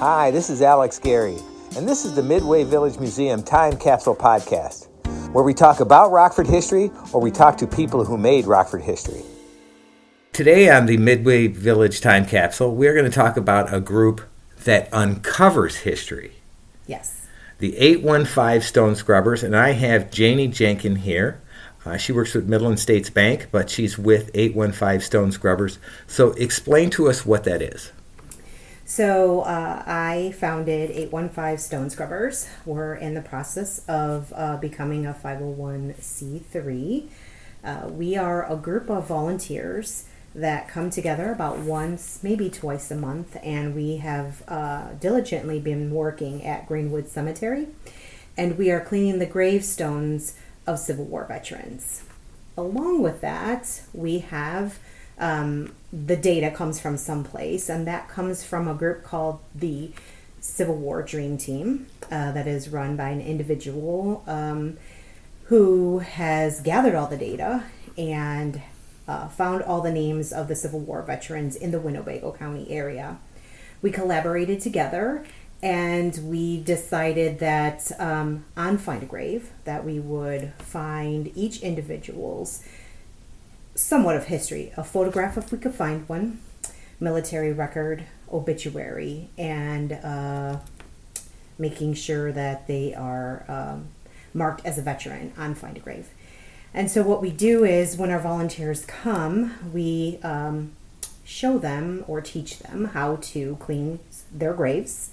Hi, 0.00 0.32
this 0.32 0.50
is 0.50 0.60
Alex 0.60 0.98
Gary, 0.98 1.38
and 1.76 1.88
this 1.88 2.04
is 2.04 2.16
the 2.16 2.22
Midway 2.22 2.64
Village 2.64 2.98
Museum 2.98 3.44
Time 3.44 3.76
Capsule 3.76 4.16
Podcast, 4.16 4.88
where 5.32 5.44
we 5.44 5.54
talk 5.54 5.78
about 5.78 6.10
Rockford 6.10 6.48
history 6.48 6.90
or 7.12 7.20
we 7.20 7.30
talk 7.30 7.56
to 7.58 7.66
people 7.68 8.04
who 8.04 8.18
made 8.18 8.44
Rockford 8.44 8.82
history. 8.82 9.22
Today 10.32 10.68
on 10.68 10.86
the 10.86 10.96
Midway 10.96 11.46
Village 11.46 12.00
Time 12.00 12.26
Capsule, 12.26 12.74
we're 12.74 12.92
going 12.92 13.08
to 13.08 13.10
talk 13.10 13.36
about 13.36 13.72
a 13.72 13.80
group 13.80 14.20
that 14.64 14.92
uncovers 14.92 15.76
history. 15.76 16.32
Yes. 16.88 17.28
The 17.58 17.76
815 17.78 18.62
Stone 18.62 18.96
Scrubbers, 18.96 19.44
and 19.44 19.56
I 19.56 19.70
have 19.72 20.10
Janie 20.10 20.48
Jenkin 20.48 20.96
here. 20.96 21.40
Uh, 21.86 21.96
she 21.96 22.10
works 22.10 22.34
with 22.34 22.48
Midland 22.48 22.80
States 22.80 23.10
Bank, 23.10 23.46
but 23.52 23.70
she's 23.70 23.96
with 23.96 24.32
815 24.34 25.00
Stone 25.00 25.30
Scrubbers. 25.30 25.78
So 26.08 26.32
explain 26.32 26.90
to 26.90 27.08
us 27.08 27.24
what 27.24 27.44
that 27.44 27.62
is. 27.62 27.92
So 28.86 29.40
uh, 29.40 29.82
I 29.86 30.34
founded 30.38 30.90
815 30.90 31.58
Stone 31.58 31.90
Scrubbers. 31.90 32.46
We're 32.66 32.94
in 32.94 33.14
the 33.14 33.22
process 33.22 33.82
of 33.88 34.30
uh, 34.36 34.58
becoming 34.58 35.06
a 35.06 35.14
501c3. 35.14 37.08
Uh, 37.64 37.88
we 37.88 38.14
are 38.16 38.50
a 38.50 38.56
group 38.56 38.90
of 38.90 39.06
volunteers 39.08 40.04
that 40.34 40.68
come 40.68 40.90
together 40.90 41.32
about 41.32 41.60
once, 41.60 42.20
maybe 42.22 42.50
twice 42.50 42.90
a 42.90 42.96
month, 42.96 43.38
and 43.42 43.74
we 43.74 43.96
have 43.98 44.42
uh, 44.48 44.92
diligently 45.00 45.60
been 45.60 45.90
working 45.90 46.44
at 46.44 46.66
Greenwood 46.66 47.08
Cemetery, 47.08 47.68
and 48.36 48.58
we 48.58 48.70
are 48.70 48.80
cleaning 48.80 49.18
the 49.18 49.26
gravestones 49.26 50.36
of 50.66 50.78
Civil 50.78 51.06
War 51.06 51.24
veterans. 51.24 52.02
Along 52.56 53.00
with 53.02 53.22
that, 53.22 53.80
we 53.94 54.18
have 54.18 54.78
um, 55.18 55.72
the 55.92 56.16
data 56.16 56.50
comes 56.50 56.80
from 56.80 56.96
someplace, 56.96 57.68
and 57.68 57.86
that 57.86 58.08
comes 58.08 58.44
from 58.44 58.68
a 58.68 58.74
group 58.74 59.04
called 59.04 59.40
the 59.54 59.92
Civil 60.40 60.76
War 60.76 61.02
Dream 61.02 61.38
Team 61.38 61.86
uh, 62.10 62.32
that 62.32 62.46
is 62.46 62.68
run 62.68 62.96
by 62.96 63.08
an 63.08 63.20
individual 63.20 64.22
um, 64.26 64.76
who 65.44 66.00
has 66.00 66.60
gathered 66.60 66.94
all 66.94 67.06
the 67.06 67.16
data 67.16 67.64
and 67.96 68.60
uh, 69.06 69.28
found 69.28 69.62
all 69.62 69.80
the 69.80 69.92
names 69.92 70.32
of 70.32 70.48
the 70.48 70.56
Civil 70.56 70.80
War 70.80 71.02
veterans 71.02 71.56
in 71.56 71.70
the 71.70 71.80
Winnebago 71.80 72.32
County 72.32 72.70
area. 72.70 73.18
We 73.82 73.90
collaborated 73.90 74.60
together 74.60 75.24
and 75.62 76.18
we 76.28 76.60
decided 76.62 77.38
that 77.38 77.90
um, 77.98 78.44
on 78.56 78.76
Find 78.76 79.02
a 79.02 79.06
Grave 79.06 79.50
that 79.64 79.84
we 79.84 79.98
would 79.98 80.52
find 80.58 81.32
each 81.34 81.60
individual's 81.60 82.62
somewhat 83.74 84.16
of 84.16 84.26
history, 84.26 84.72
a 84.76 84.84
photograph 84.84 85.36
if 85.36 85.50
we 85.50 85.58
could 85.58 85.74
find 85.74 86.08
one, 86.08 86.40
military 87.00 87.52
record, 87.52 88.04
obituary, 88.32 89.28
and 89.36 89.92
uh, 89.92 90.58
making 91.58 91.94
sure 91.94 92.32
that 92.32 92.66
they 92.66 92.94
are 92.94 93.44
um, 93.48 93.86
marked 94.32 94.64
as 94.64 94.78
a 94.78 94.82
veteran 94.82 95.32
on 95.36 95.54
Find 95.54 95.76
a 95.76 95.80
Grave. 95.80 96.08
And 96.72 96.90
so, 96.90 97.02
what 97.02 97.22
we 97.22 97.30
do 97.30 97.64
is 97.64 97.96
when 97.96 98.10
our 98.10 98.18
volunteers 98.18 98.84
come, 98.84 99.54
we 99.72 100.18
um, 100.22 100.72
show 101.24 101.58
them 101.58 102.04
or 102.08 102.20
teach 102.20 102.58
them 102.58 102.86
how 102.86 103.16
to 103.16 103.56
clean 103.60 104.00
their 104.32 104.52
graves. 104.52 105.10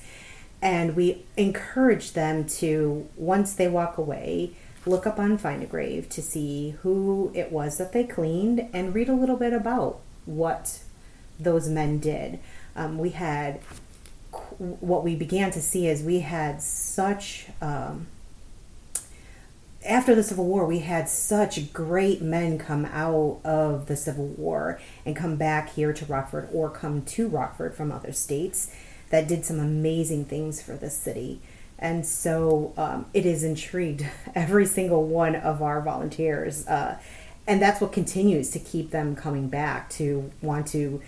And 0.61 0.95
we 0.95 1.23
encourage 1.37 2.11
them 2.13 2.45
to, 2.45 3.07
once 3.15 3.53
they 3.53 3.67
walk 3.67 3.97
away, 3.97 4.51
look 4.85 5.05
up 5.05 5.19
on 5.19 5.37
Find 5.37 5.61
a 5.61 5.65
Grave 5.65 6.09
to 6.09 6.21
see 6.21 6.71
who 6.81 7.31
it 7.33 7.51
was 7.51 7.77
that 7.77 7.91
they 7.91 8.03
cleaned 8.03 8.67
and 8.73 8.95
read 8.95 9.09
a 9.09 9.15
little 9.15 9.37
bit 9.37 9.53
about 9.53 9.99
what 10.25 10.79
those 11.39 11.67
men 11.67 11.99
did. 11.99 12.39
Um, 12.75 12.97
we 12.97 13.11
had 13.11 13.59
what 14.57 15.03
we 15.03 15.15
began 15.15 15.51
to 15.51 15.61
see 15.61 15.87
is 15.87 16.03
we 16.03 16.19
had 16.19 16.61
such 16.61 17.47
um, 17.61 18.07
after 19.85 20.13
the 20.13 20.23
Civil 20.23 20.45
War, 20.45 20.65
we 20.65 20.79
had 20.79 21.09
such 21.09 21.73
great 21.73 22.21
men 22.21 22.59
come 22.59 22.85
out 22.85 23.39
of 23.43 23.87
the 23.87 23.95
Civil 23.95 24.27
War 24.27 24.79
and 25.05 25.15
come 25.15 25.37
back 25.37 25.71
here 25.71 25.91
to 25.91 26.05
Rockford 26.05 26.49
or 26.53 26.69
come 26.69 27.03
to 27.03 27.27
Rockford 27.27 27.73
from 27.73 27.91
other 27.91 28.11
states 28.11 28.73
that 29.09 29.27
did 29.27 29.43
some 29.43 29.59
amazing 29.59 30.25
things 30.25 30.61
for 30.61 30.73
the 30.73 30.89
city. 30.89 31.41
And 31.81 32.05
so 32.05 32.73
um, 32.77 33.07
it 33.13 33.25
has 33.25 33.43
intrigued 33.43 34.05
every 34.35 34.65
single 34.65 35.05
one 35.05 35.35
of 35.35 35.61
our 35.61 35.81
volunteers. 35.81 36.65
Uh, 36.67 36.99
and 37.47 37.61
that's 37.61 37.81
what 37.81 37.91
continues 37.91 38.51
to 38.51 38.59
keep 38.59 38.91
them 38.91 39.15
coming 39.15 39.49
back 39.49 39.89
to 39.91 40.31
want 40.41 40.67
to 40.67 41.01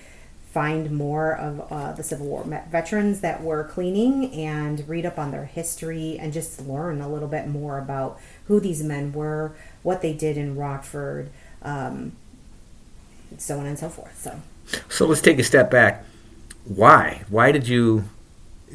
find 0.52 0.92
more 0.92 1.36
of 1.36 1.72
uh, 1.72 1.94
the 1.94 2.04
Civil 2.04 2.28
War 2.28 2.44
veterans 2.70 3.22
that 3.22 3.42
were 3.42 3.64
cleaning 3.64 4.32
and 4.34 4.88
read 4.88 5.06
up 5.06 5.18
on 5.18 5.32
their 5.32 5.46
history 5.46 6.18
and 6.20 6.32
just 6.32 6.68
learn 6.68 7.02
a 7.02 7.10
little 7.10 7.28
bit 7.28 7.48
more 7.48 7.80
about 7.80 8.20
who 8.48 8.60
these 8.60 8.84
men 8.84 9.14
were, 9.14 9.56
what 9.82 10.02
they 10.04 10.14
did 10.14 10.38
in 10.38 10.56
Rockford, 10.56 11.32
um, 11.64 12.12
so 13.40 13.60
on 13.60 13.66
and 13.66 13.80
so 13.80 13.90
forth. 13.90 14.16
So, 14.20 14.42
so 14.90 15.08
let's 15.08 15.22
take 15.22 15.40
a 15.40 15.44
step 15.44 15.72
back. 15.72 16.06
Why? 16.66 17.24
Why 17.30 17.52
did 17.52 17.68
you 17.68 18.06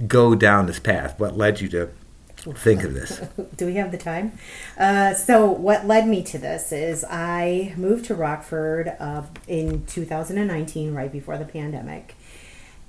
go 0.06 0.34
down 0.34 0.66
this 0.66 0.78
path? 0.78 1.18
What 1.18 1.36
led 1.36 1.60
you 1.60 1.68
to 1.70 1.90
think 2.36 2.84
of 2.84 2.94
this? 2.94 3.20
Do 3.56 3.66
we 3.66 3.74
have 3.74 3.90
the 3.90 3.98
time? 3.98 4.38
Uh, 4.76 5.14
so, 5.14 5.50
what 5.50 5.86
led 5.86 6.06
me 6.06 6.22
to 6.24 6.38
this 6.38 6.72
is 6.72 7.04
I 7.04 7.74
moved 7.76 8.06
to 8.06 8.14
Rockford 8.14 8.96
uh, 8.98 9.22
in 9.46 9.84
2019, 9.86 10.94
right 10.94 11.10
before 11.10 11.38
the 11.38 11.44
pandemic. 11.44 12.14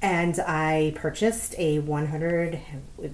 And 0.02 0.40
I 0.40 0.94
purchased 0.96 1.56
a 1.58 1.80
100, 1.80 2.62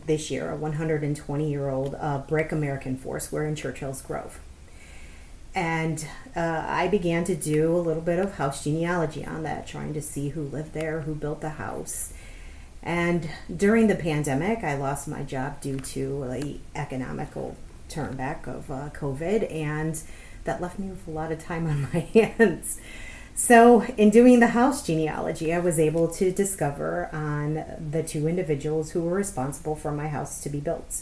this 0.06 0.30
year, 0.30 0.52
a 0.52 0.56
120 0.56 1.50
year 1.50 1.70
old 1.70 1.96
uh, 1.96 2.20
brick 2.20 2.52
American 2.52 2.96
Foursquare 2.96 3.46
in 3.46 3.56
Churchill's 3.56 4.02
Grove. 4.02 4.40
And 5.56 6.06
uh, 6.36 6.66
I 6.68 6.88
began 6.90 7.24
to 7.24 7.36
do 7.36 7.76
a 7.76 7.80
little 7.80 8.02
bit 8.02 8.20
of 8.20 8.36
house 8.36 8.64
genealogy 8.64 9.26
on 9.26 9.44
that, 9.44 9.66
trying 9.66 9.94
to 9.94 10.02
see 10.02 10.30
who 10.30 10.44
lived 10.44 10.74
there, 10.74 11.02
who 11.02 11.16
built 11.16 11.42
the 11.42 11.52
house. 11.52 12.14
And 12.86 13.28
during 13.54 13.88
the 13.88 13.96
pandemic, 13.96 14.64
I 14.64 14.76
lost 14.76 15.08
my 15.08 15.24
job 15.24 15.60
due 15.60 15.80
to 15.80 16.26
the 16.30 16.60
economical 16.76 17.58
turnback 17.90 18.48
of 18.48 18.70
uh, 18.70 18.90
COVID, 18.94 19.52
and 19.52 20.00
that 20.44 20.62
left 20.62 20.78
me 20.78 20.90
with 20.90 21.08
a 21.08 21.12
lot 21.12 21.32
of 21.32 21.44
time 21.44 21.66
on 21.66 21.90
my 21.94 22.00
hands. 22.02 22.80
So, 23.34 23.82
in 23.98 24.12
doing 24.12 24.40
the 24.40 24.48
house 24.48 24.86
genealogy, 24.86 25.52
I 25.52 25.60
was 25.60 25.80
able 25.80 26.08
to 26.10 26.32
discover 26.32 27.10
on 27.12 27.66
the 27.92 28.02
two 28.02 28.28
individuals 28.28 28.92
who 28.92 29.02
were 29.02 29.16
responsible 29.16 29.76
for 29.76 29.92
my 29.92 30.08
house 30.08 30.42
to 30.44 30.50
be 30.50 30.60
built. 30.60 31.02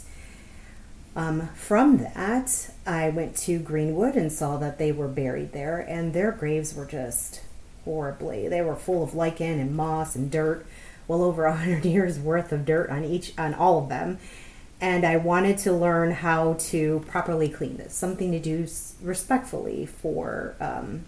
Um, 1.14 1.48
from 1.54 1.98
that, 1.98 2.70
I 2.84 3.10
went 3.10 3.36
to 3.36 3.60
Greenwood 3.60 4.16
and 4.16 4.32
saw 4.32 4.56
that 4.56 4.78
they 4.78 4.90
were 4.90 5.06
buried 5.06 5.52
there, 5.52 5.78
and 5.78 6.12
their 6.12 6.32
graves 6.32 6.74
were 6.74 6.86
just 6.86 7.42
horribly. 7.84 8.48
They 8.48 8.62
were 8.62 8.74
full 8.74 9.04
of 9.04 9.14
lichen 9.14 9.60
and 9.60 9.76
moss 9.76 10.16
and 10.16 10.30
dirt 10.30 10.66
well 11.06 11.22
over 11.22 11.44
a 11.44 11.56
hundred 11.56 11.84
years 11.96 12.18
worth 12.18 12.52
of 12.52 12.64
dirt 12.64 12.90
on 12.90 13.04
each 13.04 13.32
on 13.38 13.54
all 13.54 13.78
of 13.78 13.88
them 13.88 14.18
and 14.84 15.06
I 15.06 15.16
wanted 15.16 15.56
to 15.58 15.72
learn 15.72 16.10
how 16.10 16.56
to 16.58 17.02
properly 17.06 17.48
clean 17.48 17.78
this, 17.78 17.94
something 17.94 18.32
to 18.32 18.38
do 18.38 18.66
respectfully 19.00 19.86
for 19.86 20.56
um, 20.60 21.06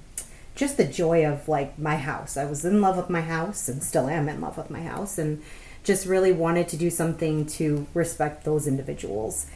just 0.55 0.79
the 0.79 0.85
joy 0.87 1.27
of 1.27 1.47
like 1.47 1.79
my 1.79 1.97
house. 1.97 2.39
I 2.39 2.47
was 2.47 2.65
in 2.65 2.81
love 2.81 2.97
with 2.97 3.11
my 3.11 3.21
house 3.21 3.69
and 3.69 3.83
still 3.83 4.09
am 4.09 4.31
in 4.31 4.41
love 4.41 4.57
with 4.57 4.71
my 4.71 4.83
house, 4.83 5.19
and 5.19 5.43
just 5.85 6.07
really 6.07 6.33
wanted 6.33 6.69
to 6.69 6.79
do 6.79 6.89
something 6.89 7.45
to 7.47 7.87
respect 7.93 8.45
those 8.45 8.67
individuals. 8.67 9.47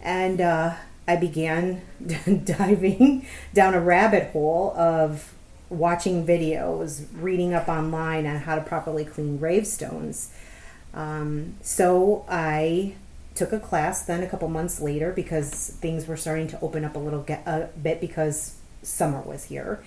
And 0.00 0.40
uh, 0.40 0.76
I 1.06 1.16
began 1.16 1.82
diving 2.44 3.26
down 3.52 3.74
a 3.74 3.80
rabbit 3.80 4.30
hole 4.30 4.72
of 4.74 5.34
watching 5.68 6.26
videos, 6.26 7.06
reading 7.12 7.54
up 7.54 7.68
online 7.68 8.26
on 8.26 8.36
how 8.36 8.54
to 8.54 8.60
properly 8.60 9.04
clean 9.04 9.36
gravestones. 9.38 10.32
Um, 10.94 11.54
so 11.60 12.24
I 12.28 12.94
took 13.34 13.52
a 13.52 13.60
class 13.60 14.02
then 14.04 14.22
a 14.22 14.26
couple 14.26 14.48
months 14.48 14.80
later 14.80 15.12
because 15.12 15.76
things 15.80 16.06
were 16.06 16.16
starting 16.16 16.48
to 16.48 16.60
open 16.60 16.84
up 16.84 16.96
a 16.96 16.98
little 16.98 17.22
get, 17.22 17.46
a 17.46 17.68
bit 17.82 18.00
because 18.00 18.56
summer 18.82 19.20
was 19.20 19.44
here. 19.44 19.82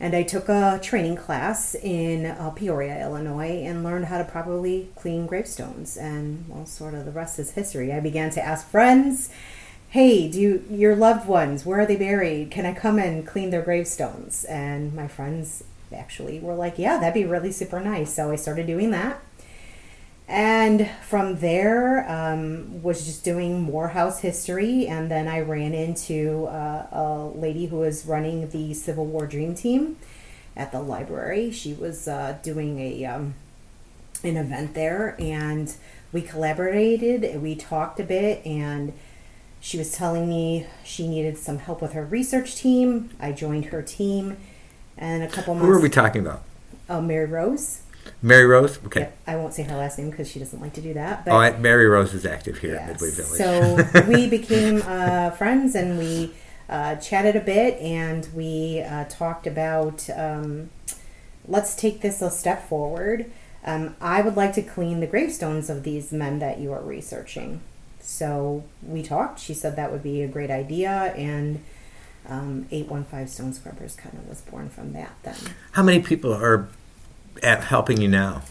And 0.00 0.16
I 0.16 0.24
took 0.24 0.48
a 0.48 0.80
training 0.82 1.14
class 1.14 1.76
in 1.76 2.26
uh, 2.26 2.50
Peoria, 2.50 3.00
Illinois, 3.00 3.62
and 3.62 3.84
learned 3.84 4.06
how 4.06 4.18
to 4.18 4.24
properly 4.24 4.88
clean 4.96 5.26
gravestones. 5.26 5.96
And 5.96 6.44
well, 6.48 6.66
sort 6.66 6.94
of 6.94 7.04
the 7.04 7.12
rest 7.12 7.38
is 7.38 7.52
history. 7.52 7.92
I 7.92 8.00
began 8.00 8.30
to 8.30 8.42
ask 8.42 8.66
friends 8.66 9.30
hey, 9.92 10.26
do 10.26 10.40
you, 10.40 10.64
your 10.70 10.96
loved 10.96 11.28
ones, 11.28 11.66
where 11.66 11.80
are 11.80 11.84
they 11.84 11.96
buried? 11.96 12.50
Can 12.50 12.64
I 12.64 12.72
come 12.72 12.98
and 12.98 13.26
clean 13.26 13.50
their 13.50 13.60
gravestones? 13.60 14.42
And 14.44 14.94
my 14.94 15.06
friends 15.06 15.64
actually 15.94 16.40
were 16.40 16.54
like, 16.54 16.78
yeah, 16.78 16.96
that'd 16.96 17.12
be 17.12 17.26
really 17.26 17.52
super 17.52 17.78
nice. 17.78 18.14
So 18.14 18.30
I 18.30 18.36
started 18.36 18.66
doing 18.66 18.90
that. 18.92 19.20
And 20.26 20.88
from 21.06 21.40
there, 21.40 22.10
um, 22.10 22.82
was 22.82 23.04
just 23.04 23.22
doing 23.22 23.60
more 23.60 23.88
house 23.88 24.20
history. 24.20 24.86
And 24.86 25.10
then 25.10 25.28
I 25.28 25.40
ran 25.40 25.74
into 25.74 26.46
uh, 26.46 26.86
a 26.90 27.30
lady 27.34 27.66
who 27.66 27.76
was 27.76 28.06
running 28.06 28.48
the 28.48 28.72
Civil 28.72 29.04
War 29.04 29.26
Dream 29.26 29.54
Team 29.54 29.98
at 30.56 30.72
the 30.72 30.80
library. 30.80 31.50
She 31.50 31.74
was 31.74 32.08
uh, 32.08 32.38
doing 32.42 32.78
a 32.78 33.04
um, 33.04 33.34
an 34.24 34.38
event 34.38 34.72
there, 34.72 35.16
and 35.18 35.74
we 36.12 36.22
collaborated. 36.22 37.42
We 37.42 37.56
talked 37.56 38.00
a 38.00 38.04
bit, 38.04 38.46
and 38.46 38.94
she 39.62 39.78
was 39.78 39.92
telling 39.92 40.28
me 40.28 40.66
she 40.84 41.06
needed 41.06 41.38
some 41.38 41.58
help 41.58 41.80
with 41.80 41.92
her 41.92 42.04
research 42.04 42.56
team. 42.56 43.10
I 43.20 43.30
joined 43.30 43.66
her 43.66 43.80
team, 43.80 44.36
and 44.98 45.22
a 45.22 45.28
couple 45.28 45.54
months. 45.54 45.66
Who 45.66 45.72
are 45.72 45.80
we 45.80 45.88
talking 45.88 46.26
about? 46.26 46.42
Oh, 46.90 47.00
Mary 47.00 47.26
Rose. 47.26 47.82
Mary 48.20 48.44
Rose. 48.44 48.84
Okay. 48.86 49.00
Yep, 49.02 49.18
I 49.28 49.36
won't 49.36 49.54
say 49.54 49.62
her 49.62 49.76
last 49.76 49.98
name 49.98 50.10
because 50.10 50.28
she 50.28 50.40
doesn't 50.40 50.60
like 50.60 50.72
to 50.74 50.80
do 50.80 50.92
that. 50.94 51.24
But 51.24 51.54
oh, 51.54 51.58
Mary 51.58 51.86
Rose 51.86 52.12
is 52.12 52.26
active 52.26 52.58
here 52.58 52.74
at 52.74 52.88
Yes. 52.88 53.00
Midway 53.00 53.10
Village. 53.22 53.92
So 53.94 54.08
we 54.08 54.28
became 54.28 54.82
uh, 54.84 55.30
friends 55.30 55.76
and 55.76 55.96
we 55.96 56.34
uh, 56.68 56.96
chatted 56.96 57.36
a 57.36 57.40
bit 57.40 57.78
and 57.80 58.28
we 58.34 58.80
uh, 58.80 59.04
talked 59.04 59.46
about 59.46 60.10
um, 60.10 60.70
let's 61.46 61.76
take 61.76 62.00
this 62.00 62.20
a 62.20 62.30
step 62.32 62.68
forward. 62.68 63.30
Um, 63.64 63.94
I 64.00 64.22
would 64.22 64.36
like 64.36 64.54
to 64.54 64.62
clean 64.62 64.98
the 64.98 65.06
gravestones 65.06 65.70
of 65.70 65.84
these 65.84 66.10
men 66.10 66.40
that 66.40 66.58
you 66.58 66.72
are 66.72 66.82
researching. 66.82 67.60
So 68.02 68.64
we 68.82 69.02
talked. 69.02 69.40
She 69.40 69.54
said 69.54 69.76
that 69.76 69.92
would 69.92 70.02
be 70.02 70.22
a 70.22 70.28
great 70.28 70.50
idea, 70.50 71.14
and 71.16 71.62
um, 72.28 72.66
815 72.70 73.28
Stone 73.28 73.52
Scrubbers 73.54 73.94
kind 73.94 74.16
of 74.18 74.28
was 74.28 74.40
born 74.42 74.68
from 74.68 74.92
that 74.92 75.12
then. 75.22 75.36
How 75.72 75.82
many 75.82 76.00
people 76.00 76.32
are 76.32 76.68
at 77.42 77.64
helping 77.64 78.00
you 78.00 78.08
now? 78.08 78.42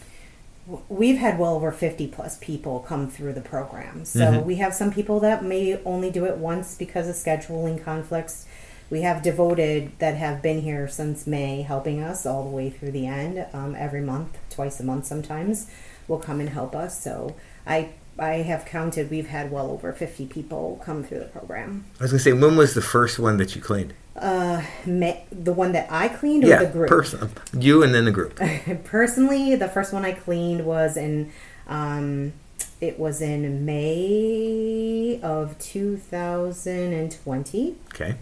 we've 0.89 1.17
had 1.17 1.39
well 1.39 1.55
over 1.55 1.71
50 1.71 2.07
plus 2.07 2.37
people 2.37 2.79
come 2.79 3.09
through 3.09 3.33
the 3.33 3.41
program. 3.41 4.05
So 4.05 4.39
we 4.39 4.55
have 4.55 4.73
some 4.73 4.91
people 4.91 5.19
that 5.21 5.43
may 5.43 5.81
only 5.83 6.11
do 6.11 6.25
it 6.25 6.37
once 6.37 6.75
because 6.77 7.07
of 7.07 7.15
scheduling 7.15 7.83
conflicts. 7.83 8.45
We 8.89 9.01
have 9.01 9.23
devoted 9.23 9.97
that 9.99 10.15
have 10.15 10.41
been 10.41 10.61
here 10.61 10.87
since 10.87 11.25
May, 11.25 11.61
helping 11.61 12.01
us 12.01 12.25
all 12.25 12.43
the 12.43 12.49
way 12.49 12.69
through 12.69 12.91
the 12.91 13.07
end. 13.07 13.45
Um, 13.53 13.75
every 13.75 14.01
month, 14.01 14.37
twice 14.49 14.79
a 14.79 14.83
month, 14.83 15.05
sometimes 15.05 15.69
will 16.07 16.19
come 16.19 16.39
and 16.39 16.49
help 16.49 16.75
us. 16.75 17.01
So 17.01 17.35
I 17.65 17.93
I 18.21 18.43
have 18.43 18.65
counted. 18.65 19.09
We've 19.09 19.29
had 19.29 19.51
well 19.51 19.71
over 19.71 19.91
50 19.91 20.27
people 20.27 20.79
come 20.85 21.03
through 21.03 21.17
the 21.19 21.25
program. 21.25 21.85
I 21.99 22.03
was 22.03 22.11
gonna 22.11 22.19
say, 22.19 22.33
when 22.33 22.55
was 22.55 22.75
the 22.75 22.81
first 22.81 23.17
one 23.17 23.37
that 23.37 23.55
you 23.55 23.61
cleaned? 23.61 23.95
Uh, 24.15 24.61
May, 24.85 25.23
the 25.31 25.53
one 25.53 25.71
that 25.71 25.91
I 25.91 26.07
cleaned 26.07 26.43
or 26.43 26.47
yeah, 26.47 26.63
the 26.63 26.69
group? 26.69 26.89
person, 26.89 27.31
you 27.57 27.81
and 27.81 27.95
then 27.95 28.05
the 28.05 28.11
group. 28.11 28.35
Personally, 28.83 29.55
the 29.55 29.67
first 29.67 29.91
one 29.91 30.05
I 30.05 30.11
cleaned 30.11 30.65
was 30.65 30.97
in, 30.97 31.31
um, 31.67 32.33
it 32.79 32.99
was 32.99 33.21
in 33.21 33.65
May 33.65 35.19
of 35.23 35.57
2020. 35.57 37.75
Okay. 37.93 38.15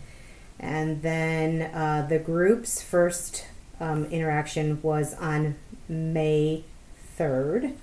And 0.61 1.01
then 1.01 1.73
uh, 1.73 2.05
the 2.07 2.19
group's 2.19 2.81
first 2.81 3.45
um, 3.81 4.05
interaction 4.05 4.81
was 4.81 5.13
on 5.15 5.57
May 5.89 6.63
3rd 7.17 7.75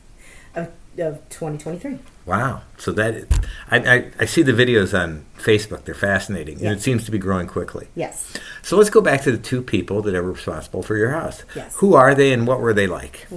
of, 0.56 0.68
of 0.98 1.28
2023. 1.28 1.98
Wow. 2.24 2.62
So 2.78 2.90
that 2.92 3.26
I, 3.70 3.78
I, 3.78 4.10
I 4.20 4.24
see 4.24 4.42
the 4.42 4.52
videos 4.52 4.98
on 5.00 5.24
Facebook. 5.38 5.84
They're 5.84 5.94
fascinating, 5.94 6.58
Yeah. 6.58 6.70
and 6.70 6.78
it 6.78 6.82
seems 6.82 7.04
to 7.04 7.10
be 7.12 7.18
growing 7.18 7.46
quickly. 7.46 7.86
Yes. 7.94 8.32
So 8.62 8.76
let's 8.76 8.90
go 8.90 9.00
back 9.00 9.22
to 9.22 9.30
the 9.32 9.38
two 9.38 9.62
people 9.62 10.02
that 10.02 10.14
are 10.14 10.22
responsible 10.22 10.82
for 10.82 10.96
your 10.96 11.10
house. 11.10 11.44
Yes. 11.54 11.76
Who 11.76 11.94
are 11.94 12.14
they, 12.14 12.32
and 12.32 12.46
what 12.46 12.60
were 12.60 12.74
they 12.74 12.88
like? 12.88 13.28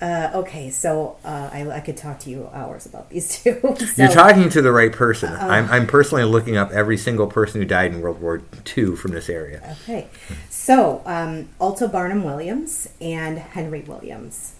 Uh, 0.00 0.30
okay, 0.32 0.70
so 0.70 1.16
uh, 1.24 1.50
I, 1.52 1.68
I 1.68 1.80
could 1.80 1.96
talk 1.96 2.20
to 2.20 2.30
you 2.30 2.48
hours 2.52 2.86
about 2.86 3.10
these 3.10 3.36
two. 3.42 3.58
So- 3.60 3.86
You're 3.96 4.12
talking 4.12 4.48
to 4.50 4.62
the 4.62 4.70
right 4.70 4.92
person. 4.92 5.32
Uh, 5.32 5.38
I'm, 5.40 5.68
I'm 5.70 5.86
personally 5.88 6.22
looking 6.22 6.56
up 6.56 6.70
every 6.70 6.96
single 6.96 7.26
person 7.26 7.60
who 7.60 7.66
died 7.66 7.92
in 7.92 8.00
World 8.00 8.20
War 8.20 8.40
II 8.76 8.94
from 8.94 9.10
this 9.10 9.28
area. 9.28 9.76
Okay, 9.82 10.06
so 10.48 11.02
um, 11.06 11.48
Alta 11.60 11.88
Barnum 11.88 12.22
Williams 12.22 12.88
and 13.00 13.38
Henry 13.38 13.80
Williams. 13.80 14.54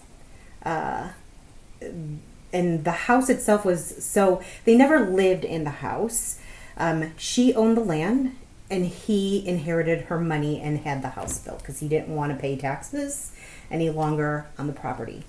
And 1.81 2.85
the 2.85 2.91
house 2.91 3.29
itself 3.29 3.65
was 3.65 4.05
so 4.05 4.43
they 4.65 4.77
never 4.77 5.01
lived 5.01 5.45
in 5.45 5.65
the 5.65 5.71
house. 5.71 6.39
Um, 6.77 7.13
she 7.17 7.55
owned 7.55 7.77
the 7.77 7.85
land, 7.85 8.37
and 8.71 8.87
he 8.87 9.47
inherited 9.47 10.03
her 10.03 10.19
money 10.19 10.61
and 10.61 10.79
had 10.81 11.03
the 11.03 11.11
house 11.11 11.39
built 11.39 11.59
because 11.59 11.81
he 11.81 11.89
didn't 11.89 12.15
want 12.15 12.33
to 12.33 12.39
pay 12.39 12.57
taxes 12.57 13.33
any 13.71 13.91
longer 13.91 14.47
on 14.59 14.67
the 14.67 14.73
property. 14.73 15.25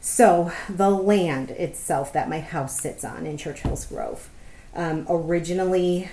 So 0.00 0.52
the 0.68 0.90
land 0.90 1.50
itself 1.50 2.12
that 2.12 2.28
my 2.28 2.40
house 2.40 2.80
sits 2.80 3.04
on 3.04 3.26
in 3.26 3.36
Churchill's 3.36 3.84
Grove, 3.84 4.28
um, 4.74 5.06
originally 5.08 6.08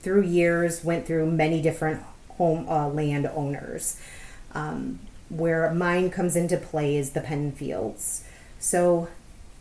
through 0.00 0.22
years 0.22 0.84
went 0.84 1.06
through 1.06 1.30
many 1.30 1.60
different 1.60 2.02
home 2.30 2.68
uh, 2.68 2.88
land 2.88 3.26
owners. 3.26 4.00
Um, 4.54 5.00
where 5.28 5.72
mine 5.74 6.10
comes 6.10 6.36
into 6.36 6.56
play 6.56 6.96
is 6.96 7.10
the 7.10 7.20
Penfields. 7.20 8.22
So 8.58 9.08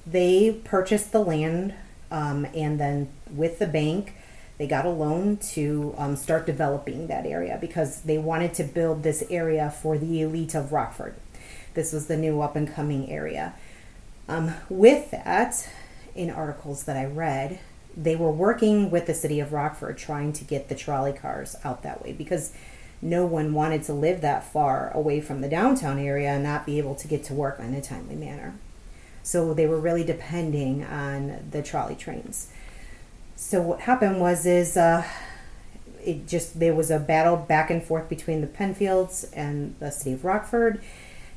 they 0.06 0.62
purchased 0.64 1.12
the 1.12 1.20
land 1.20 1.74
um, 2.12 2.46
and 2.54 2.80
then 2.80 3.10
with 3.30 3.60
the 3.60 3.68
bank 3.68 4.14
they 4.58 4.68
got 4.68 4.86
a 4.86 4.90
loan 4.90 5.36
to 5.36 5.94
um, 5.98 6.16
start 6.16 6.46
developing 6.46 7.08
that 7.08 7.26
area 7.26 7.58
because 7.60 8.04
they 8.04 8.18
wanted 8.18 8.54
to 8.54 8.64
build 8.64 9.04
this 9.04 9.24
area 9.30 9.70
for 9.70 9.98
the 9.98 10.22
elite 10.22 10.56
of 10.56 10.72
rockford. 10.72 11.16
This 11.74 11.92
was 11.92 12.08
the 12.08 12.16
new 12.16 12.40
up 12.40 12.56
and 12.56 12.74
coming 12.74 13.10
area. 13.10 13.54
Um, 14.30 14.54
with 14.70 15.12
that 15.12 15.68
in 16.16 16.32
articles 16.32 16.86
that 16.86 16.98
i 16.98 17.06
read 17.06 17.60
they 17.96 18.16
were 18.16 18.32
working 18.32 18.90
with 18.90 19.06
the 19.06 19.14
city 19.14 19.40
of 19.40 19.54
rockford 19.54 19.98
trying 19.98 20.34
to 20.34 20.44
get 20.44 20.70
the 20.70 20.76
trolley 20.76 21.14
cars 21.14 21.56
out 21.64 21.84
that 21.84 22.02
way 22.02 22.12
because 22.12 22.54
no 23.02 23.26
one 23.26 23.54
wanted 23.54 23.84
to 23.84 23.94
live 23.94 24.22
that 24.22 24.44
far 24.52 24.92
away 24.92 25.22
from 25.22 25.42
the 25.42 25.50
downtown 25.50 26.00
area 26.00 26.30
and 26.30 26.44
not 26.44 26.66
be 26.66 26.78
able 26.78 26.96
to 26.96 27.08
get 27.08 27.24
to 27.26 27.34
work 27.34 27.60
in 27.60 27.74
a 27.74 27.82
timely 27.82 28.16
manner 28.16 28.56
so 29.26 29.56
they 29.56 29.66
were 29.66 29.80
really 29.80 30.04
depending 30.04 30.84
on 30.84 31.48
the 31.50 31.64
trolley 31.64 31.96
trains. 31.96 32.48
So 33.36 33.60
what 33.60 33.82
happened 33.82 34.22
was 34.22 34.46
is 34.46 34.78
uh, 34.78 35.04
it 36.04 36.28
just 36.28 36.60
there 36.60 36.76
was 36.76 36.92
a 36.92 37.00
battle 37.00 37.36
back 37.36 37.72
and 37.72 37.84
forth 37.84 38.08
between 38.08 38.42
the 38.42 38.48
Penfields 38.48 39.28
and 39.34 39.76
the 39.80 39.90
city 39.90 40.14
of 40.14 40.24
Rockford. 40.24 40.80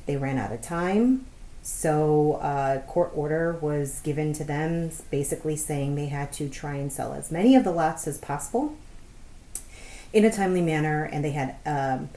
They 0.05 0.17
ran 0.17 0.37
out 0.37 0.51
of 0.51 0.61
time, 0.61 1.25
so 1.63 2.33
uh, 2.33 2.81
court 2.81 3.11
order 3.15 3.57
was 3.59 4.01
given 4.01 4.33
to 4.33 4.43
them, 4.43 4.91
basically 5.09 5.55
saying 5.55 5.95
they 5.95 6.07
had 6.07 6.31
to 6.33 6.47
try 6.47 6.75
and 6.75 6.93
sell 6.93 7.13
as 7.13 7.31
many 7.31 7.55
of 7.55 7.63
the 7.63 7.71
lots 7.71 8.07
as 8.07 8.19
possible 8.19 8.75
in 10.13 10.25
a 10.25 10.31
timely 10.31 10.61
manner, 10.61 11.05
and 11.05 11.25
they 11.25 11.31
had. 11.31 11.55
Um, 11.65 12.09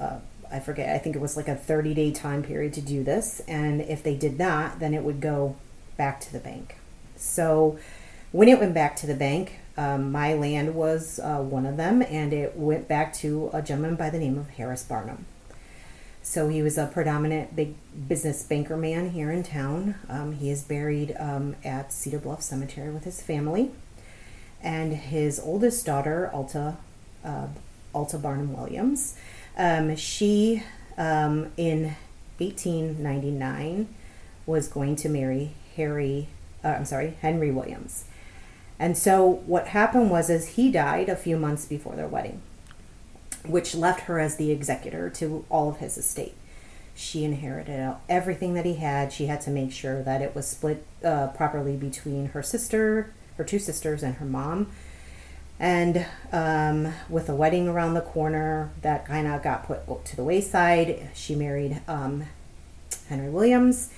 uh, 0.00 0.20
I 0.50 0.60
forget, 0.60 0.94
I 0.94 0.98
think 0.98 1.16
it 1.16 1.22
was 1.22 1.36
like 1.36 1.48
a 1.48 1.54
30 1.54 1.94
day 1.94 2.10
time 2.10 2.42
period 2.42 2.72
to 2.74 2.80
do 2.80 3.04
this. 3.04 3.40
And 3.48 3.80
if 3.80 4.02
they 4.02 4.16
did 4.16 4.38
not, 4.38 4.80
then 4.80 4.94
it 4.94 5.04
would 5.04 5.20
go 5.20 5.56
back 5.96 6.20
to 6.20 6.32
the 6.32 6.38
bank. 6.38 6.76
So 7.16 7.78
when 8.32 8.48
it 8.48 8.58
went 8.58 8.74
back 8.74 8.96
to 8.96 9.06
the 9.06 9.14
bank, 9.14 9.58
um, 9.76 10.10
my 10.10 10.34
land 10.34 10.74
was 10.74 11.20
uh, 11.20 11.38
one 11.38 11.64
of 11.64 11.76
them, 11.76 12.02
and 12.02 12.32
it 12.32 12.56
went 12.56 12.88
back 12.88 13.12
to 13.14 13.48
a 13.52 13.62
gentleman 13.62 13.94
by 13.94 14.10
the 14.10 14.18
name 14.18 14.36
of 14.36 14.50
Harris 14.50 14.82
Barnum. 14.82 15.24
So 16.20 16.48
he 16.48 16.62
was 16.62 16.76
a 16.76 16.86
predominant 16.86 17.56
big 17.56 17.74
business 18.08 18.42
banker 18.42 18.76
man 18.76 19.10
here 19.10 19.30
in 19.30 19.42
town. 19.44 19.94
Um, 20.08 20.32
he 20.32 20.50
is 20.50 20.62
buried 20.62 21.16
um, 21.18 21.56
at 21.64 21.92
Cedar 21.92 22.18
Bluff 22.18 22.42
Cemetery 22.42 22.90
with 22.90 23.04
his 23.04 23.22
family. 23.22 23.70
And 24.60 24.92
his 24.92 25.38
oldest 25.38 25.86
daughter, 25.86 26.28
Alta, 26.32 26.76
uh, 27.24 27.46
Alta 27.94 28.18
Barnum 28.18 28.54
Williams, 28.54 29.16
um, 29.58 29.96
she, 29.96 30.62
um, 30.96 31.50
in 31.56 31.96
1899, 32.38 33.88
was 34.46 34.68
going 34.68 34.96
to 34.96 35.08
marry 35.08 35.52
Harry, 35.76 36.28
uh, 36.64 36.68
I'm 36.68 36.84
sorry, 36.84 37.16
Henry 37.20 37.50
Williams. 37.50 38.04
And 38.78 38.96
so 38.96 39.42
what 39.46 39.68
happened 39.68 40.10
was 40.10 40.30
is 40.30 40.54
he 40.54 40.70
died 40.70 41.08
a 41.08 41.16
few 41.16 41.36
months 41.36 41.64
before 41.66 41.96
their 41.96 42.06
wedding, 42.06 42.40
which 43.44 43.74
left 43.74 44.02
her 44.02 44.20
as 44.20 44.36
the 44.36 44.50
executor 44.50 45.10
to 45.10 45.44
all 45.50 45.68
of 45.68 45.78
his 45.78 45.98
estate. 45.98 46.34
She 46.94 47.24
inherited 47.24 47.96
everything 48.08 48.54
that 48.54 48.64
he 48.64 48.74
had. 48.74 49.12
She 49.12 49.26
had 49.26 49.40
to 49.42 49.50
make 49.50 49.72
sure 49.72 50.02
that 50.02 50.22
it 50.22 50.34
was 50.34 50.48
split 50.48 50.84
uh, 51.04 51.28
properly 51.28 51.76
between 51.76 52.26
her 52.26 52.42
sister, 52.42 53.12
her 53.36 53.44
two 53.44 53.58
sisters, 53.58 54.02
and 54.02 54.16
her 54.16 54.26
mom. 54.26 54.70
And 55.60 56.06
um, 56.30 56.92
with 57.08 57.28
a 57.28 57.34
wedding 57.34 57.66
around 57.68 57.94
the 57.94 58.00
corner, 58.00 58.70
that 58.82 59.04
kind 59.06 59.26
of 59.26 59.42
got 59.42 59.66
put 59.66 60.04
to 60.06 60.16
the 60.16 60.22
wayside. 60.22 61.10
She 61.14 61.34
married 61.34 61.80
um, 61.88 62.24
Henry 63.08 63.28
Williams, 63.28 63.90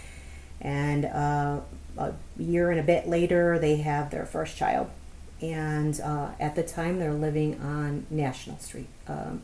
and 0.60 1.04
uh, 1.04 1.60
a 1.98 2.12
year 2.38 2.70
and 2.70 2.80
a 2.80 2.82
bit 2.82 3.08
later, 3.08 3.58
they 3.58 3.76
have 3.76 4.10
their 4.10 4.24
first 4.24 4.56
child. 4.56 4.88
And 5.42 5.98
uh, 6.00 6.30
at 6.38 6.54
the 6.56 6.62
time, 6.62 6.98
they're 6.98 7.12
living 7.12 7.60
on 7.60 8.06
National 8.10 8.58
Street, 8.58 8.88
um, 9.06 9.42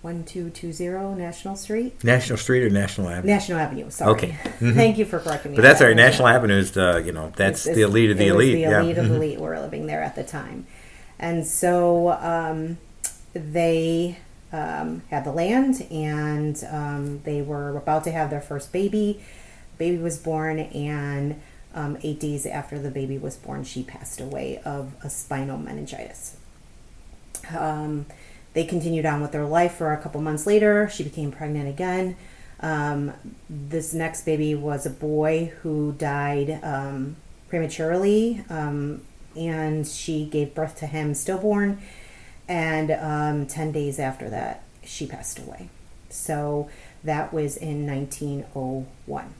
one 0.00 0.24
two 0.24 0.50
two 0.50 0.72
zero 0.72 1.14
National 1.14 1.54
Street, 1.56 2.02
National 2.04 2.36
Street 2.38 2.64
or 2.64 2.70
National 2.70 3.08
Avenue? 3.08 3.32
National 3.32 3.58
Avenue. 3.58 3.88
Sorry. 3.90 4.10
Okay. 4.12 4.36
Mhm. 4.60 4.74
Thank 4.74 4.98
you 4.98 5.04
for 5.04 5.18
correcting 5.20 5.52
me. 5.52 5.56
But 5.56 5.62
that's 5.62 5.80
on 5.80 5.86
all 5.86 5.90
right. 5.90 5.96
that. 5.96 6.02
National 6.10 6.28
Avenue 6.28 6.56
is 6.58 6.72
the 6.72 7.02
you 7.04 7.12
know 7.12 7.32
that's 7.36 7.66
It's- 7.66 7.76
the 7.76 7.82
elite 7.82 8.10
of 8.12 8.18
the 8.18 8.28
elite. 8.28 8.54
The 8.54 8.60
yeah. 8.62 8.80
elite 8.80 8.98
of 8.98 9.08
the 9.08 9.14
elite 9.16 9.40
were 9.40 9.58
living 9.60 9.86
there 9.86 10.02
at 10.02 10.16
the 10.16 10.24
time, 10.24 10.66
and 11.22 11.46
so 11.46 12.10
um, 12.20 12.78
they 13.32 14.18
um, 14.52 15.02
had 15.08 15.24
the 15.24 15.32
land, 15.32 15.86
and 15.90 16.62
um, 16.70 17.22
they 17.22 17.40
were 17.40 17.76
about 17.76 18.04
to 18.04 18.10
have 18.10 18.28
their 18.28 18.40
first 18.40 18.72
baby. 18.72 19.22
baby 19.78 19.96
was 19.98 20.18
born, 20.18 20.58
and 20.58 21.40
um, 21.74 21.96
eight 22.02 22.20
days 22.20 22.44
after 22.44 22.78
the 22.78 22.90
baby 22.90 23.16
was 23.16 23.36
born, 23.36 23.62
she 23.64 23.84
passed 23.84 24.20
away 24.20 24.60
of 24.64 24.94
a 25.02 25.08
spinal 25.08 25.56
meningitis. 25.56 26.36
Um, 27.56 28.06
they 28.52 28.64
continued 28.64 29.06
on 29.06 29.22
with 29.22 29.32
their 29.32 29.46
life 29.46 29.74
for 29.76 29.92
a 29.92 29.96
couple 29.96 30.20
months 30.20 30.46
later. 30.46 30.90
She 30.92 31.04
became 31.04 31.32
pregnant 31.32 31.68
again. 31.68 32.16
Um, 32.60 33.12
this 33.48 33.94
next 33.94 34.24
baby 34.24 34.54
was 34.54 34.86
a 34.86 34.90
boy 34.90 35.52
who 35.62 35.92
died 35.92 36.60
prematurely, 37.48 38.44
um, 38.50 39.02
and 39.36 39.86
she 39.86 40.24
gave 40.24 40.54
birth 40.54 40.76
to 40.76 40.86
him 40.86 41.14
stillborn. 41.14 41.80
And 42.48 42.90
um, 42.90 43.46
10 43.46 43.72
days 43.72 43.98
after 43.98 44.28
that, 44.30 44.64
she 44.84 45.06
passed 45.06 45.38
away. 45.38 45.68
So 46.10 46.68
that 47.04 47.32
was 47.32 47.56
in 47.56 47.86
1901. 47.86 49.34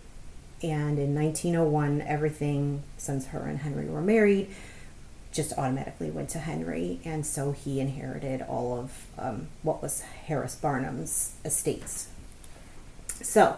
And 0.63 0.99
in 0.99 1.15
1901, 1.15 2.03
everything, 2.03 2.83
since 2.97 3.27
her 3.29 3.41
and 3.41 3.59
Henry 3.59 3.87
were 3.87 4.01
married, 4.01 4.49
just 5.33 5.53
automatically 5.59 6.11
went 6.11 6.29
to 6.31 6.39
Henry. 6.39 7.01
And 7.05 7.27
so 7.27 7.53
he 7.53 7.81
inherited 7.81 8.43
all 8.43 8.79
of 8.79 9.07
um, 9.19 9.49
what 9.63 9.83
was 9.83 10.03
Harris 10.27 10.55
Barnum's 10.55 11.35
estates. 11.45 12.09
So 13.09 13.57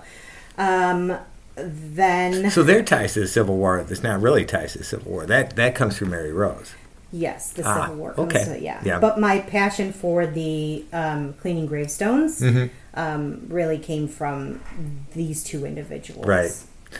um, 0.57 1.19
then. 1.56 2.50
So 2.50 2.62
their 2.62 2.82
ties 2.82 3.14
to 3.14 3.20
the 3.20 3.28
Civil 3.28 3.56
War, 3.56 3.78
it's 3.88 4.02
not 4.02 4.20
really 4.20 4.44
ties 4.44 4.73
to 4.73 4.78
the 4.78 4.84
Civil 4.84 5.12
War. 5.12 5.26
That, 5.26 5.56
that 5.56 5.75
comes 5.75 5.99
through 5.99 6.08
Mary 6.08 6.32
Rose. 6.32 6.75
Yes, 7.12 7.52
the 7.52 7.62
Ah, 7.64 7.82
Civil 7.84 7.96
War. 7.96 8.14
okay. 8.18 8.42
So, 8.44 8.54
yeah. 8.54 8.80
Yeah. 8.84 8.99
But 8.99 9.20
my 9.20 9.38
passion 9.38 9.92
for 9.92 10.26
the 10.26 10.84
um, 10.92 11.34
cleaning 11.34 11.66
gravestones 11.66 12.40
Mm-hmm. 12.40 12.66
um, 12.99 13.46
really 13.49 13.78
came 13.78 14.08
from 14.08 14.61
these 15.12 15.44
two 15.44 15.64
individuals. 15.64 16.26
Right. 16.26 16.50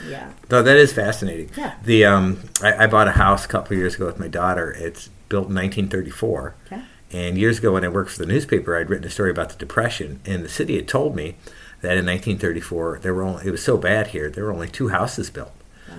Yeah. 0.09 0.31
No, 0.51 0.63
that 0.63 0.77
is 0.77 0.93
fascinating. 0.93 1.51
Yeah. 1.57 1.75
The 1.85 2.05
um, 2.05 2.39
I, 2.63 2.85
I 2.85 2.87
bought 2.87 3.09
a 3.09 3.13
house 3.13 3.45
a 3.45 3.49
couple 3.49 3.73
of 3.75 3.79
years 3.79 3.95
ago 3.97 4.07
with 4.07 4.19
my 4.21 4.29
daughter. 4.29 4.73
It's 4.73 5.09
built 5.29 5.49
in 5.49 5.55
1934. 5.55 6.55
Okay. 6.67 6.83
And 7.13 7.39
years 7.39 7.59
ago, 7.59 7.73
when 7.73 7.85
I 7.85 7.89
worked 7.89 8.11
for 8.11 8.19
the 8.19 8.27
newspaper, 8.27 8.77
I'd 8.77 8.91
written 8.91 9.07
a 9.07 9.11
story 9.11 9.31
about 9.31 9.51
the 9.51 9.57
Depression, 9.57 10.19
and 10.25 10.45
the 10.45 10.49
city 10.49 10.75
had 10.77 10.89
told 10.89 11.15
me 11.15 11.37
that 11.85 11.97
in 11.97 12.05
1934 12.07 12.99
there 13.03 13.15
were 13.15 13.23
only 13.23 13.47
it 13.47 13.51
was 13.51 13.63
so 13.63 13.77
bad 13.79 14.09
here 14.09 14.29
there 14.31 14.45
were 14.45 14.53
only 14.53 14.69
two 14.69 14.89
houses 14.89 15.31
built. 15.31 15.53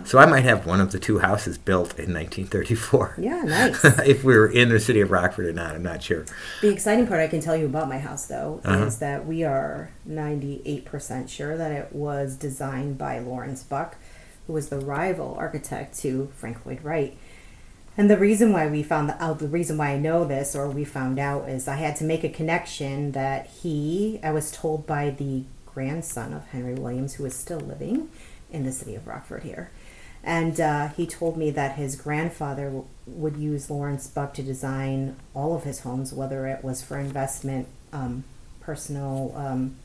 So 0.04 0.20
I 0.20 0.26
might 0.26 0.44
have 0.44 0.66
one 0.66 0.82
of 0.82 0.92
the 0.92 1.00
two 1.00 1.20
houses 1.20 1.58
built 1.58 1.92
in 1.98 2.14
1934. 2.14 3.16
Yeah, 3.18 3.42
nice. 3.46 3.82
if 4.06 4.26
we 4.26 4.36
were 4.38 4.46
in 4.48 4.68
the 4.70 4.80
city 4.80 5.00
of 5.00 5.10
Rockford 5.10 5.46
or 5.46 5.54
not, 5.54 5.74
I'm 5.74 5.84
not 5.84 6.04
sure. 6.04 6.26
the 6.62 6.68
exciting 6.70 7.08
part 7.08 7.22
I 7.22 7.28
can 7.28 7.40
tell 7.40 7.56
you 7.56 7.66
about 7.66 7.88
my 7.88 8.00
house, 8.00 8.26
though, 8.28 8.60
Uh-huh. 8.66 8.86
is 8.88 9.00
that 9.00 9.26
we 9.26 9.46
are 9.46 9.92
98% 10.08 11.30
sure 11.30 11.56
that 11.58 11.72
it 11.72 11.94
was 11.94 12.36
designed 12.36 12.98
by 12.98 13.20
Lawrence 13.20 13.64
Buck, 13.64 13.96
who 14.48 14.54
was 14.54 14.70
the 14.70 14.80
rival 14.80 15.36
architect 15.40 15.98
to 16.00 16.30
Frank 16.36 16.66
Lloyd 16.66 16.84
Wright. 16.84 17.18
And 17.98 18.10
the 18.10 18.18
reason 18.18 18.52
why 18.52 18.68
we 18.68 18.84
found 18.84 19.14
out, 19.20 19.40
the 19.40 19.48
reason 19.48 19.78
why 19.78 19.92
I 19.92 19.98
know 19.98 20.26
this, 20.26 20.56
or 20.56 20.70
we 20.70 20.84
found 20.84 21.18
out, 21.20 21.48
is 21.48 21.68
I 21.68 21.76
had 21.78 21.96
to 21.98 22.04
make 22.04 22.24
a 22.26 22.30
connection 22.30 23.14
that 23.14 23.48
he, 23.48 24.20
I 24.22 24.32
was 24.32 24.52
told 24.52 24.86
by 24.86 25.12
the 25.12 25.46
grandson 25.76 26.34
of 26.34 26.48
Henry 26.48 26.74
Williams, 26.74 27.16
who 27.16 27.26
is 27.26 27.36
still 27.36 27.60
living 27.60 28.10
in 28.50 28.64
the 28.64 28.72
city 28.72 28.96
of 28.96 29.06
Rockford 29.06 29.44
here. 29.44 29.70
And 30.24 30.60
uh, 30.60 30.88
he 30.90 31.06
told 31.06 31.38
me 31.38 31.52
that 31.52 31.76
his 31.76 31.96
grandfather 31.96 32.66
w- 32.66 32.86
would 33.06 33.38
use 33.38 33.70
Lawrence 33.70 34.08
Buck 34.08 34.34
to 34.36 34.42
design 34.42 35.18
all 35.36 35.54
of 35.56 35.64
his 35.66 35.82
homes, 35.82 36.12
whether 36.14 36.48
it 36.48 36.64
was 36.64 36.82
for 36.82 36.98
investment, 36.98 37.68
um, 37.94 38.24
personal 38.60 39.34
um, 39.36 39.76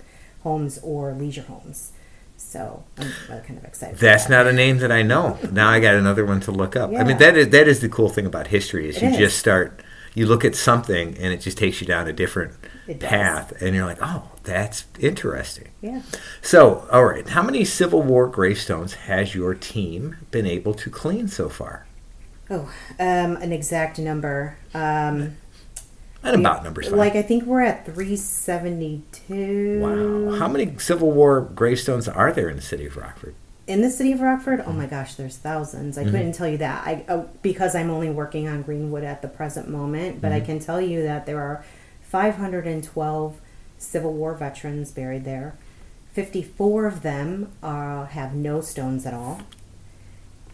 homes, 0.42 0.78
or 0.82 1.12
leisure 1.12 1.42
homes. 1.42 1.92
So 2.38 2.84
I'm 2.96 3.12
uh, 3.28 3.40
kind 3.40 3.58
of 3.58 3.64
excited. 3.64 3.98
That's 3.98 4.24
that. 4.26 4.30
not 4.30 4.46
a 4.46 4.52
name 4.54 4.78
that 4.78 4.90
I 4.90 5.02
know. 5.02 5.38
Now 5.52 5.68
I 5.68 5.78
got 5.80 5.94
another 5.96 6.24
one 6.24 6.40
to 6.42 6.52
look 6.52 6.74
up. 6.74 6.88
I 6.96 7.04
mean, 7.04 7.18
that 7.18 7.36
is 7.36 7.50
that 7.50 7.68
is 7.68 7.80
the 7.80 7.90
cool 7.90 8.08
thing 8.08 8.24
about 8.24 8.46
history 8.46 8.88
is 8.88 8.96
It 8.96 9.02
you 9.02 9.08
is. 9.10 9.18
just 9.18 9.38
start, 9.38 9.82
you 10.14 10.26
look 10.26 10.44
at 10.44 10.54
something 10.54 11.16
and 11.18 11.32
it 11.32 11.40
just 11.40 11.56
takes 11.58 11.80
you 11.80 11.86
down 11.86 12.06
a 12.08 12.12
different 12.12 12.54
path, 12.98 13.52
and 13.62 13.74
you're 13.76 13.86
like, 13.86 13.98
oh, 14.02 14.30
that's 14.42 14.84
interesting. 14.98 15.68
Yeah. 15.80 16.02
So, 16.42 16.88
all 16.90 17.04
right, 17.04 17.28
how 17.28 17.42
many 17.42 17.64
Civil 17.64 18.02
War 18.02 18.26
gravestones 18.26 18.94
has 18.94 19.34
your 19.34 19.54
team 19.54 20.16
been 20.30 20.46
able 20.46 20.74
to 20.74 20.90
clean 20.90 21.28
so 21.28 21.48
far? 21.48 21.86
Oh, 22.50 22.62
um, 22.98 23.36
an 23.36 23.52
exact 23.52 23.98
number. 24.00 24.56
Um, 24.74 25.36
And 26.24 26.40
about 26.40 26.64
numbers 26.64 26.88
fine. 26.88 26.98
like 26.98 27.14
I 27.14 27.22
think 27.22 27.44
we're 27.44 27.62
at 27.62 27.86
372. 27.86 29.80
wow, 29.80 30.36
how 30.38 30.48
many 30.48 30.76
Civil 30.78 31.12
War 31.12 31.40
gravestones 31.40 32.08
are 32.08 32.32
there 32.32 32.48
in 32.48 32.56
the 32.56 32.62
city 32.62 32.86
of 32.86 32.96
Rockford? 32.96 33.34
In 33.70 33.82
the 33.82 33.90
city 33.90 34.10
of 34.10 34.20
Rockford, 34.20 34.64
oh 34.66 34.72
my 34.72 34.86
gosh, 34.86 35.14
there's 35.14 35.36
thousands. 35.36 35.96
I 35.96 36.02
mm-hmm. 36.02 36.10
couldn't 36.10 36.32
tell 36.32 36.48
you 36.48 36.58
that. 36.58 36.84
I 36.84 37.04
oh, 37.08 37.28
because 37.40 37.76
I'm 37.76 37.88
only 37.88 38.10
working 38.10 38.48
on 38.48 38.62
Greenwood 38.62 39.04
at 39.04 39.22
the 39.22 39.28
present 39.28 39.68
moment, 39.68 40.20
but 40.20 40.32
I 40.32 40.38
mm-hmm. 40.38 40.46
can 40.46 40.58
tell 40.58 40.80
you 40.80 41.04
that 41.04 41.24
there 41.24 41.40
are 41.40 41.64
512 42.02 43.40
Civil 43.78 44.12
War 44.12 44.34
veterans 44.34 44.90
buried 44.90 45.24
there. 45.24 45.56
54 46.12 46.86
of 46.86 47.02
them 47.02 47.52
uh, 47.62 48.06
have 48.06 48.34
no 48.34 48.60
stones 48.60 49.06
at 49.06 49.14
all. 49.14 49.42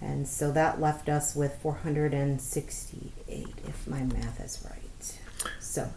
And 0.02 0.28
so 0.28 0.52
that 0.52 0.78
left 0.78 1.08
us 1.08 1.34
with 1.34 1.56
468, 1.62 3.46
if 3.66 3.86
my 3.88 4.00
math 4.00 4.38
is 4.44 4.62
right. 4.62 5.18
So, 5.58 5.90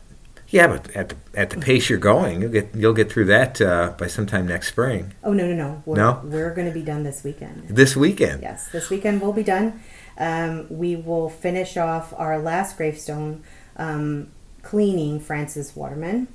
Yeah, 0.51 0.67
but 0.67 0.89
at 0.95 1.09
the 1.09 1.15
at 1.35 1.49
the 1.51 1.57
pace 1.57 1.89
you're 1.89 1.99
going, 1.99 2.41
you'll 2.41 2.51
get 2.51 2.73
you'll 2.73 2.93
get 2.93 3.11
through 3.11 3.25
that 3.25 3.61
uh, 3.61 3.93
by 3.97 4.07
sometime 4.07 4.47
next 4.47 4.69
spring. 4.69 5.13
oh 5.23 5.31
no, 5.33 5.45
no, 5.47 5.53
no, 5.55 5.83
we're, 5.85 5.95
No? 5.95 6.21
we're 6.23 6.53
going 6.55 6.67
to 6.67 6.73
be 6.73 6.81
done 6.81 7.03
this 7.03 7.23
weekend. 7.23 7.67
This 7.69 7.95
weekend. 7.95 8.41
Yes, 8.41 8.67
this 8.69 8.89
weekend 8.89 9.21
we'll 9.21 9.33
be 9.33 9.43
done. 9.43 9.81
Um, 10.17 10.65
we 10.69 10.95
will 10.95 11.29
finish 11.29 11.77
off 11.77 12.13
our 12.17 12.39
last 12.39 12.77
gravestone 12.77 13.43
um, 13.77 14.29
cleaning 14.63 15.19
Francis 15.19 15.75
Waterman. 15.75 16.27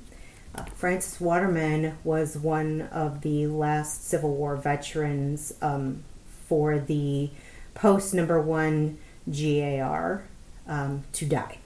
Uh, 0.55 0.63
Francis 0.75 1.19
Waterman 1.19 1.97
was 2.05 2.37
one 2.37 2.83
of 2.83 3.19
the 3.21 3.47
last 3.47 4.07
Civil 4.07 4.33
War 4.33 4.55
veterans 4.55 5.53
um, 5.61 6.03
for 6.47 6.79
the 6.79 7.29
post 7.73 8.13
number 8.13 8.39
one 8.41 8.97
GAR 9.29 10.23
um, 10.67 11.03
to 11.11 11.25
die. 11.25 11.57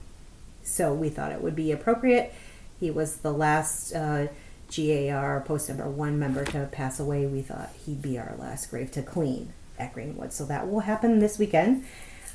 So 0.70 0.94
we 0.94 1.08
thought 1.08 1.32
it 1.32 1.42
would 1.42 1.56
be 1.56 1.72
appropriate. 1.72 2.32
He 2.78 2.90
was 2.90 3.16
the 3.16 3.32
last 3.32 3.92
uh, 3.94 4.28
GAR 4.74 5.40
post 5.40 5.68
number 5.68 5.88
one 5.88 6.18
member 6.18 6.44
to 6.46 6.68
pass 6.70 7.00
away. 7.00 7.26
We 7.26 7.42
thought 7.42 7.70
he'd 7.84 8.00
be 8.00 8.18
our 8.18 8.34
last 8.38 8.70
grave 8.70 8.90
to 8.92 9.02
clean 9.02 9.52
at 9.78 9.92
Greenwood. 9.92 10.32
So 10.32 10.44
that 10.46 10.68
will 10.68 10.80
happen 10.80 11.18
this 11.18 11.38
weekend 11.38 11.84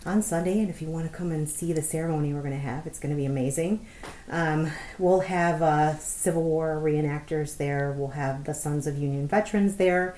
on 0.05 0.21
Sunday. 0.21 0.59
And 0.59 0.69
if 0.69 0.81
you 0.81 0.87
want 0.87 1.09
to 1.09 1.17
come 1.17 1.31
and 1.31 1.49
see 1.49 1.73
the 1.73 1.81
ceremony 1.81 2.33
we're 2.33 2.41
going 2.41 2.51
to 2.51 2.59
have, 2.59 2.85
it's 2.85 2.99
going 2.99 3.15
to 3.15 3.17
be 3.17 3.25
amazing. 3.25 3.85
Um, 4.29 4.71
we'll 4.99 5.21
have 5.21 5.61
uh, 5.61 5.97
Civil 5.97 6.43
War 6.43 6.79
reenactors 6.83 7.57
there. 7.57 7.95
We'll 7.97 8.09
have 8.09 8.43
the 8.43 8.53
Sons 8.53 8.85
of 8.85 8.97
Union 8.97 9.27
Veterans 9.27 9.77
there. 9.77 10.15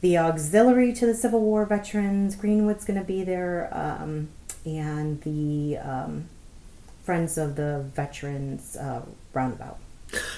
The 0.00 0.16
auxiliary 0.16 0.94
to 0.94 1.04
the 1.04 1.14
Civil 1.14 1.42
War 1.42 1.66
veterans, 1.66 2.34
Greenwood's 2.34 2.86
going 2.86 2.98
to 2.98 3.04
be 3.04 3.22
there, 3.22 3.68
um, 3.70 4.28
and 4.64 5.20
the 5.20 5.76
um, 5.76 6.30
Friends 7.02 7.38
of 7.38 7.56
the 7.56 7.84
Veterans 7.94 8.76
uh, 8.76 9.02
Roundabout. 9.32 9.78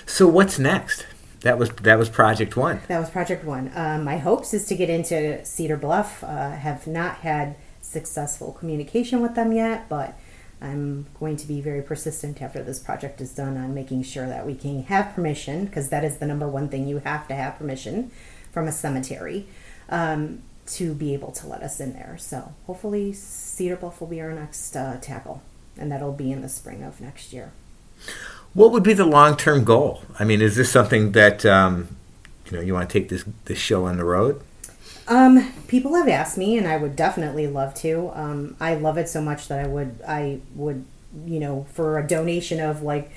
So 0.06 0.26
what's 0.28 0.58
next? 0.58 1.06
That 1.40 1.58
was 1.58 1.70
that 1.70 1.98
was 1.98 2.08
project 2.08 2.56
one. 2.56 2.80
That 2.86 3.00
was 3.00 3.10
Project 3.10 3.44
One. 3.44 3.72
Um, 3.74 4.04
my 4.04 4.18
hopes 4.18 4.54
is 4.54 4.64
to 4.66 4.76
get 4.76 4.88
into 4.88 5.44
Cedar 5.44 5.76
Bluff. 5.76 6.22
Uh, 6.22 6.50
have 6.52 6.86
not 6.86 7.16
had 7.16 7.56
successful 7.80 8.52
communication 8.52 9.20
with 9.20 9.34
them 9.34 9.50
yet, 9.52 9.88
but 9.88 10.16
I'm 10.60 11.06
going 11.18 11.36
to 11.38 11.48
be 11.48 11.60
very 11.60 11.82
persistent 11.82 12.40
after 12.40 12.62
this 12.62 12.78
project 12.78 13.20
is 13.20 13.34
done 13.34 13.56
on 13.56 13.74
making 13.74 14.04
sure 14.04 14.28
that 14.28 14.46
we 14.46 14.54
can 14.54 14.84
have 14.84 15.14
permission, 15.14 15.64
because 15.64 15.88
that 15.88 16.04
is 16.04 16.18
the 16.18 16.26
number 16.26 16.46
one 16.46 16.68
thing 16.68 16.86
you 16.86 16.98
have 16.98 17.26
to 17.26 17.34
have 17.34 17.58
permission 17.58 18.12
from 18.52 18.68
a 18.68 18.72
cemetery 18.72 19.48
um, 19.88 20.42
to 20.66 20.94
be 20.94 21.12
able 21.12 21.32
to 21.32 21.48
let 21.48 21.62
us 21.64 21.80
in 21.80 21.92
there. 21.92 22.16
So 22.18 22.54
hopefully, 22.68 23.12
Cedar 23.12 23.74
Bluff 23.74 24.00
will 24.00 24.06
be 24.06 24.20
our 24.20 24.32
next 24.32 24.76
uh, 24.76 24.98
tackle, 25.00 25.42
and 25.78 25.90
that'll 25.90 26.12
be 26.12 26.32
in 26.32 26.42
the 26.42 26.48
spring 26.48 26.82
of 26.82 27.00
next 27.00 27.32
year. 27.32 27.52
What 28.54 28.72
would 28.72 28.82
be 28.82 28.92
the 28.92 29.06
long 29.06 29.36
term 29.36 29.64
goal? 29.64 30.02
I 30.18 30.24
mean, 30.24 30.42
is 30.42 30.56
this 30.56 30.70
something 30.70 31.12
that 31.12 31.46
um, 31.46 31.96
you 32.46 32.52
know 32.52 32.60
you 32.60 32.74
want 32.74 32.88
to 32.88 32.92
take 32.92 33.08
this 33.08 33.24
this 33.46 33.58
show 33.58 33.86
on 33.86 33.96
the 33.96 34.04
road? 34.04 34.42
Um, 35.08 35.52
people 35.68 35.94
have 35.94 36.08
asked 36.08 36.38
me, 36.38 36.56
and 36.56 36.66
I 36.66 36.76
would 36.76 36.94
definitely 36.94 37.46
love 37.46 37.74
to. 37.76 38.12
Um, 38.14 38.56
I 38.60 38.74
love 38.74 38.98
it 38.98 39.08
so 39.08 39.20
much 39.20 39.48
that 39.48 39.58
I 39.58 39.66
would, 39.66 40.00
I 40.06 40.40
would, 40.54 40.84
you 41.26 41.40
know, 41.40 41.66
for 41.72 41.98
a 41.98 42.06
donation 42.06 42.60
of 42.60 42.82
like 42.82 43.10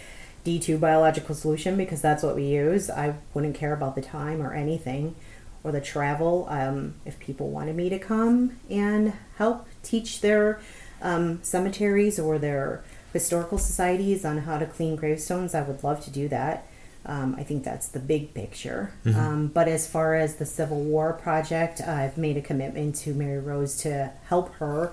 D2 0.46 0.80
Biological 0.80 1.36
Solution 1.36 1.78
because 1.78 2.02
that's 2.02 2.24
what 2.24 2.36
we 2.36 2.44
use. 2.44 2.90
I 2.90 3.16
wouldn't 3.34 3.56
care 3.56 3.74
about 3.74 3.96
the 3.96 4.02
time 4.02 4.42
or 4.42 4.54
anything 4.54 5.16
or 5.64 5.72
the 5.72 5.82
travel. 5.82 6.48
Um, 6.50 6.96
if 7.06 7.20
people 7.20 7.50
wanted 7.50 7.76
me 7.76 7.90
to 7.90 8.00
come 8.00 8.58
and 8.70 9.14
help 9.38 9.68
teach 9.84 10.22
their 10.22 10.60
um, 11.06 11.40
cemeteries 11.44 12.20
or 12.20 12.40
their 12.40 12.84
historical 13.14 13.58
societies 13.58 14.26
on 14.26 14.40
how 14.40 14.58
to 14.58 14.66
clean 14.66 14.96
gravestones, 14.96 15.54
I 15.54 15.62
would 15.62 15.84
love 15.84 16.04
to 16.06 16.12
do 16.12 16.28
that. 16.30 16.68
Um, 17.06 17.36
I 17.38 17.44
think 17.44 17.64
that's 17.64 17.88
the 17.88 18.00
big 18.00 18.34
picture. 18.34 18.92
Mm-hmm. 19.06 19.20
Um, 19.20 19.48
but 19.48 19.68
as 19.68 19.88
far 19.88 20.16
as 20.16 20.36
the 20.36 20.46
Civil 20.46 20.82
War 20.82 21.14
project, 21.14 21.80
I've 21.80 22.18
made 22.18 22.36
a 22.36 22.42
commitment 22.42 22.96
to 22.98 23.14
Mary 23.14 23.40
Rose 23.40 23.78
to 23.84 24.12
help 24.28 24.56
her 24.56 24.92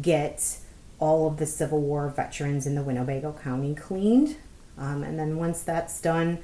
get 0.00 0.58
all 1.00 1.26
of 1.26 1.38
the 1.38 1.46
Civil 1.46 1.80
War 1.80 2.08
veterans 2.08 2.64
in 2.64 2.76
the 2.76 2.82
Winnebago 2.82 3.32
County 3.42 3.74
cleaned. 3.74 4.36
Um, 4.78 5.02
and 5.02 5.18
then 5.18 5.36
once 5.36 5.62
that's 5.62 6.00
done, 6.00 6.38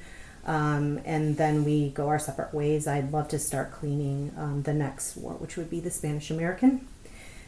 um, 0.45 0.99
and 1.05 1.37
then 1.37 1.63
we 1.63 1.89
go 1.89 2.09
our 2.09 2.19
separate 2.19 2.53
ways, 2.53 2.85
I'd 2.85 3.13
love 3.13 3.29
to 3.29 3.39
start 3.39 3.71
cleaning 3.71 4.33
um, 4.37 4.63
the 4.63 4.73
next 4.73 5.15
war, 5.15 5.33
which 5.33 5.55
would 5.55 5.69
be 5.69 5.79
the 5.79 5.89
Spanish 5.89 6.29
American, 6.29 6.85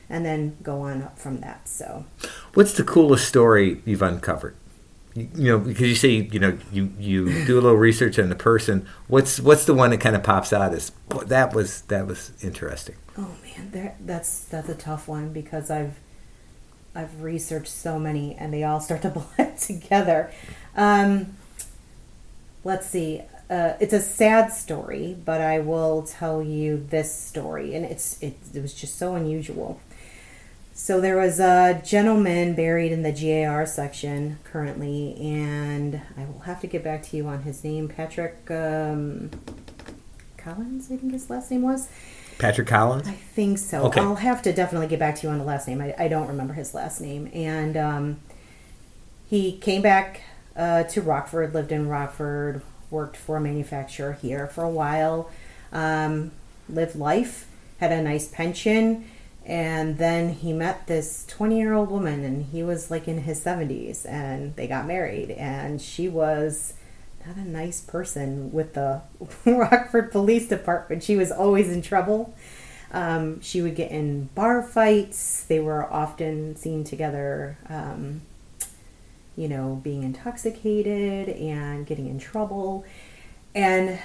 and 0.10 0.26
then 0.26 0.58
go 0.64 0.82
on 0.82 1.02
up 1.02 1.20
from 1.20 1.42
that. 1.42 1.68
So, 1.68 2.06
what's 2.54 2.74
the 2.74 2.84
coolest 2.84 3.28
story 3.28 3.82
you've 3.86 4.02
uncovered? 4.02 4.56
you 5.18 5.52
know 5.52 5.58
because 5.58 5.88
you 5.88 5.96
say 5.96 6.10
you 6.10 6.40
know 6.40 6.58
you 6.72 6.92
you 7.00 7.46
do 7.46 7.56
a 7.56 7.62
little 7.62 7.74
research 7.74 8.20
on 8.20 8.30
the 8.30 8.36
person 8.36 8.88
what's 9.08 9.40
what's 9.40 9.66
the 9.66 9.74
one 9.74 9.90
that 9.90 10.00
kind 10.00 10.16
of 10.16 10.22
pops 10.22 10.54
out 10.54 10.74
as 10.74 10.92
that 11.26 11.54
was 11.56 11.82
that 11.84 12.06
was 12.06 12.32
interesting 12.44 12.96
oh 13.18 13.36
man 13.44 13.96
that's 14.02 14.44
that's 14.46 14.70
a 14.70 14.76
tough 14.76 15.08
one 15.08 15.34
because 15.34 15.72
i've 15.72 16.00
i've 16.94 17.22
researched 17.22 17.72
so 17.72 17.98
many 17.98 18.36
and 18.36 18.54
they 18.54 18.64
all 18.64 18.80
start 18.80 19.02
to 19.02 19.10
blend 19.38 19.58
together 19.58 20.32
um, 20.76 21.36
let's 22.64 22.86
see 22.86 23.22
uh, 23.50 23.74
it's 23.80 23.94
a 23.94 24.02
sad 24.02 24.54
story 24.54 25.18
but 25.26 25.42
i 25.42 25.58
will 25.58 26.04
tell 26.04 26.44
you 26.44 26.86
this 26.90 27.12
story 27.12 27.74
and 27.74 27.86
it's 27.86 28.22
it, 28.22 28.38
it 28.54 28.62
was 28.62 28.74
just 28.74 28.98
so 28.98 29.16
unusual 29.16 29.80
so 30.78 31.02
there 31.02 31.18
was 31.18 31.40
a 31.40 31.82
gentleman 31.84 32.54
buried 32.54 32.92
in 32.92 33.02
the 33.02 33.12
GAR 33.12 33.66
section 33.66 34.38
currently, 34.44 35.18
and 35.20 36.00
I 36.16 36.26
will 36.26 36.42
have 36.42 36.62
to 36.62 36.68
get 36.68 36.84
back 36.84 37.02
to 37.08 37.18
you 37.18 37.26
on 37.26 37.42
his 37.42 37.64
name. 37.64 37.88
Patrick 37.88 38.50
um, 38.52 39.32
Collins, 40.38 40.92
I 40.92 40.98
think 40.98 41.14
his 41.14 41.32
last 41.32 41.50
name 41.50 41.64
was. 41.64 41.90
Patrick 42.38 42.68
Collins? 42.68 43.08
I 43.08 43.14
think 43.14 43.58
so. 43.58 43.86
Okay. 43.86 44.00
I'll 44.00 44.18
have 44.18 44.44
to 44.44 44.54
definitely 44.54 44.86
get 44.86 45.00
back 45.00 45.16
to 45.16 45.26
you 45.26 45.34
on 45.34 45.40
the 45.40 45.44
last 45.44 45.68
name. 45.68 45.82
I, 45.82 45.96
I 45.98 46.08
don't 46.08 46.28
remember 46.28 46.54
his 46.54 46.76
last 46.76 47.02
name. 47.02 47.32
And 47.34 47.76
um, 47.76 48.20
he 49.28 49.58
came 49.58 49.82
back 49.82 50.22
uh, 50.56 50.84
to 50.84 51.02
Rockford, 51.02 51.56
lived 51.56 51.72
in 51.72 51.90
Rockford, 51.90 52.62
worked 52.92 53.18
for 53.18 53.38
a 53.38 53.42
manufacturer 53.42 54.14
here 54.14 54.46
for 54.46 54.64
a 54.64 54.70
while, 54.70 55.32
um, 55.72 56.30
lived 56.70 56.96
life, 56.96 57.48
had 57.80 57.92
a 57.92 58.00
nice 58.00 58.28
pension 58.28 59.06
and 59.48 59.98
then 59.98 60.34
he 60.34 60.52
met 60.52 60.88
this 60.88 61.26
20 61.30 61.58
year 61.58 61.74
old 61.74 61.90
woman 61.90 62.26
and 62.26 62.48
he 62.48 62.64
was 62.64 62.92
like 62.92 63.08
in 63.08 63.22
his 63.22 63.40
70s 63.44 64.06
and 64.06 64.54
they 64.58 64.68
got 64.68 64.86
married. 64.86 65.32
And 65.32 65.82
she 65.82 66.10
was 66.10 66.74
not 67.26 67.38
a 67.38 67.48
nice 67.48 67.80
person 67.80 68.52
with 68.52 68.74
the 68.74 69.02
rockford 69.46 70.12
police 70.12 70.50
department. 70.50 71.02
She 71.02 71.16
was 71.16 71.32
always 71.32 71.70
in 71.72 71.82
trouble. 71.82 72.36
Um, 72.92 73.40
she 73.40 73.62
would 73.62 73.76
get 73.76 73.90
in 73.90 74.26
bar 74.36 74.62
fights. 74.62 75.46
They 75.46 75.62
were 75.62 75.92
often 75.92 76.58
seen 76.58 76.84
together 76.84 77.58
um, 77.70 78.22
you 79.38 79.48
know 79.48 79.80
being 79.82 80.04
intoxicated 80.04 81.30
and 81.30 81.86
getting 81.86 82.10
in 82.10 82.20
trouble. 82.20 82.84
And 83.56 83.98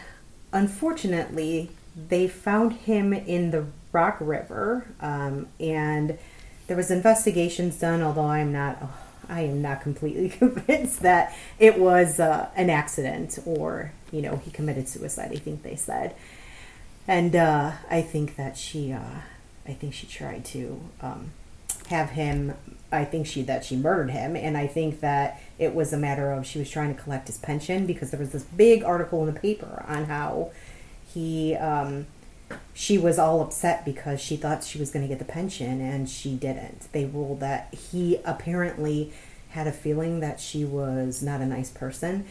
unfortunately 0.52 1.70
they 1.96 2.28
found 2.28 2.74
him 2.74 3.12
in 3.12 3.50
the 3.50 3.66
Rock 3.92 4.16
River, 4.20 4.86
um, 5.00 5.48
and 5.60 6.18
there 6.66 6.76
was 6.76 6.90
investigations 6.90 7.78
done. 7.78 8.02
Although 8.02 8.26
I'm 8.26 8.52
not, 8.52 8.78
oh, 8.82 8.94
I 9.28 9.42
am 9.42 9.60
not 9.60 9.82
completely 9.82 10.28
convinced 10.38 11.00
that 11.00 11.36
it 11.58 11.78
was 11.78 12.18
uh, 12.18 12.48
an 12.56 12.70
accident 12.70 13.38
or 13.44 13.92
you 14.10 14.22
know 14.22 14.36
he 14.36 14.50
committed 14.50 14.88
suicide. 14.88 15.30
I 15.32 15.36
think 15.36 15.62
they 15.62 15.76
said, 15.76 16.14
and 17.06 17.36
uh, 17.36 17.72
I 17.90 18.02
think 18.02 18.36
that 18.36 18.56
she, 18.56 18.92
uh, 18.92 19.20
I 19.66 19.72
think 19.74 19.94
she 19.94 20.06
tried 20.06 20.44
to 20.46 20.80
um, 21.00 21.32
have 21.88 22.10
him. 22.10 22.54
I 22.90 23.04
think 23.04 23.26
she 23.26 23.42
that 23.42 23.64
she 23.64 23.76
murdered 23.76 24.10
him, 24.10 24.36
and 24.36 24.56
I 24.56 24.66
think 24.66 25.00
that 25.00 25.40
it 25.58 25.74
was 25.74 25.92
a 25.92 25.98
matter 25.98 26.32
of 26.32 26.46
she 26.46 26.58
was 26.58 26.70
trying 26.70 26.94
to 26.94 27.00
collect 27.00 27.26
his 27.26 27.38
pension 27.38 27.86
because 27.86 28.10
there 28.10 28.20
was 28.20 28.30
this 28.30 28.44
big 28.44 28.84
article 28.84 29.26
in 29.26 29.32
the 29.32 29.38
paper 29.38 29.84
on 29.86 30.06
how 30.06 30.50
he. 31.12 31.54
Um, 31.56 32.06
she 32.74 32.98
was 32.98 33.18
all 33.18 33.40
upset 33.40 33.84
because 33.84 34.20
she 34.20 34.36
thought 34.36 34.64
she 34.64 34.78
was 34.78 34.90
going 34.90 35.04
to 35.04 35.08
get 35.08 35.18
the 35.18 35.24
pension 35.24 35.80
and 35.80 36.08
she 36.08 36.34
didn't. 36.34 36.92
They 36.92 37.04
ruled 37.04 37.40
that 37.40 37.74
he 37.74 38.18
apparently 38.24 39.12
had 39.50 39.66
a 39.66 39.72
feeling 39.72 40.20
that 40.20 40.40
she 40.40 40.64
was 40.64 41.22
not 41.22 41.40
a 41.40 41.46
nice 41.46 41.70
person 41.70 42.26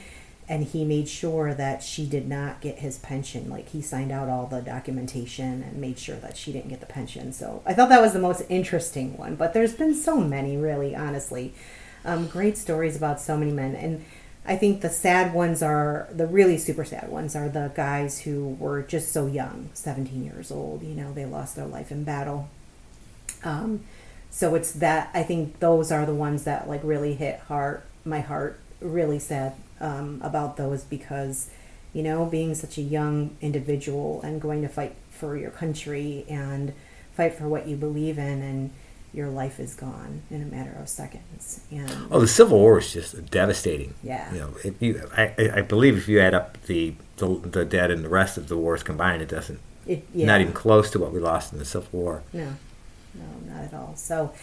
and 0.51 0.65
he 0.65 0.83
made 0.83 1.07
sure 1.07 1.53
that 1.53 1.81
she 1.81 2.05
did 2.05 2.27
not 2.27 2.59
get 2.59 2.79
his 2.79 2.97
pension. 2.97 3.49
Like 3.49 3.69
he 3.69 3.81
signed 3.81 4.11
out 4.11 4.27
all 4.27 4.47
the 4.47 4.61
documentation 4.61 5.63
and 5.63 5.77
made 5.77 5.97
sure 5.97 6.17
that 6.17 6.35
she 6.35 6.51
didn't 6.51 6.67
get 6.67 6.81
the 6.81 6.85
pension. 6.85 7.31
So 7.31 7.63
I 7.65 7.73
thought 7.73 7.87
that 7.87 8.01
was 8.01 8.11
the 8.11 8.19
most 8.19 8.43
interesting 8.49 9.17
one. 9.17 9.37
But 9.37 9.53
there's 9.53 9.73
been 9.73 9.95
so 9.95 10.19
many, 10.19 10.57
really, 10.57 10.93
honestly. 10.93 11.53
Um, 12.03 12.27
great 12.27 12.57
stories 12.57 12.97
about 12.97 13.21
so 13.21 13.37
many 13.37 13.53
men. 13.53 13.75
And 13.75 14.03
I 14.45 14.55
think 14.55 14.81
the 14.81 14.89
sad 14.89 15.33
ones 15.33 15.61
are 15.61 16.07
the 16.11 16.25
really 16.25 16.57
super 16.57 16.83
sad 16.83 17.09
ones 17.09 17.35
are 17.35 17.47
the 17.47 17.71
guys 17.75 18.21
who 18.21 18.55
were 18.59 18.81
just 18.81 19.11
so 19.11 19.27
young, 19.27 19.69
17 19.73 20.23
years 20.23 20.51
old. 20.51 20.81
You 20.81 20.95
know, 20.95 21.13
they 21.13 21.25
lost 21.25 21.55
their 21.55 21.67
life 21.67 21.91
in 21.91 22.03
battle. 22.03 22.49
Um, 23.43 23.81
so 24.31 24.55
it's 24.55 24.71
that 24.71 25.11
I 25.13 25.23
think 25.23 25.59
those 25.59 25.91
are 25.91 26.05
the 26.05 26.15
ones 26.15 26.45
that 26.45 26.67
like 26.67 26.81
really 26.83 27.13
hit 27.13 27.39
heart 27.41 27.85
my 28.05 28.21
heart 28.21 28.59
really 28.79 29.19
sad 29.19 29.53
um, 29.79 30.19
about 30.23 30.57
those 30.57 30.83
because 30.83 31.49
you 31.93 32.01
know 32.01 32.25
being 32.25 32.55
such 32.55 32.77
a 32.77 32.81
young 32.81 33.35
individual 33.41 34.21
and 34.23 34.41
going 34.41 34.61
to 34.61 34.69
fight 34.69 34.95
for 35.09 35.37
your 35.37 35.51
country 35.51 36.25
and 36.29 36.73
fight 37.13 37.33
for 37.33 37.47
what 37.47 37.67
you 37.67 37.75
believe 37.75 38.17
in 38.17 38.41
and 38.41 38.71
your 39.13 39.27
life 39.29 39.59
is 39.59 39.75
gone 39.75 40.21
in 40.29 40.41
a 40.41 40.45
matter 40.45 40.75
of 40.79 40.87
seconds. 40.87 41.61
And 41.69 41.91
oh, 42.09 42.19
the 42.19 42.27
Civil 42.27 42.59
War 42.59 42.79
is 42.79 42.93
just 42.93 43.29
devastating. 43.29 43.93
Yeah. 44.03 44.31
You 44.33 44.39
know, 44.39 44.53
if 44.63 44.81
you, 44.81 45.09
I, 45.15 45.33
I 45.55 45.61
believe 45.61 45.97
if 45.97 46.07
you 46.07 46.19
add 46.19 46.33
up 46.33 46.61
the, 46.63 46.95
the, 47.17 47.27
the 47.27 47.65
dead 47.65 47.91
and 47.91 48.03
the 48.03 48.09
rest 48.09 48.37
of 48.37 48.47
the 48.47 48.57
wars 48.57 48.83
combined, 48.83 49.21
it 49.21 49.29
doesn't. 49.29 49.59
It, 49.85 50.07
yeah. 50.13 50.27
Not 50.27 50.41
even 50.41 50.53
close 50.53 50.89
to 50.91 50.99
what 50.99 51.11
we 51.11 51.19
lost 51.19 51.51
in 51.51 51.59
the 51.59 51.65
Civil 51.65 51.89
War. 51.91 52.23
No, 52.31 52.55
no, 53.15 53.53
not 53.53 53.63
at 53.63 53.73
all. 53.73 53.95
So, 53.95 54.33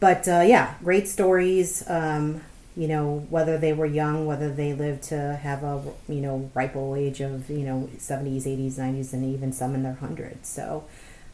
but 0.00 0.28
uh, 0.28 0.44
yeah, 0.46 0.74
great 0.82 1.08
stories. 1.08 1.88
Um, 1.88 2.42
you 2.76 2.88
know, 2.88 3.24
whether 3.30 3.56
they 3.56 3.72
were 3.72 3.86
young, 3.86 4.26
whether 4.26 4.52
they 4.52 4.74
lived 4.74 5.04
to 5.04 5.36
have 5.36 5.62
a 5.62 5.80
you 6.08 6.20
know 6.20 6.50
ripe 6.54 6.74
old 6.74 6.98
age 6.98 7.20
of 7.20 7.48
you 7.48 7.64
know 7.64 7.88
seventies, 7.98 8.46
eighties, 8.46 8.78
nineties, 8.78 9.12
and 9.12 9.24
even 9.24 9.52
some 9.52 9.74
in 9.74 9.84
their 9.84 9.94
hundreds. 9.94 10.48
So 10.48 10.84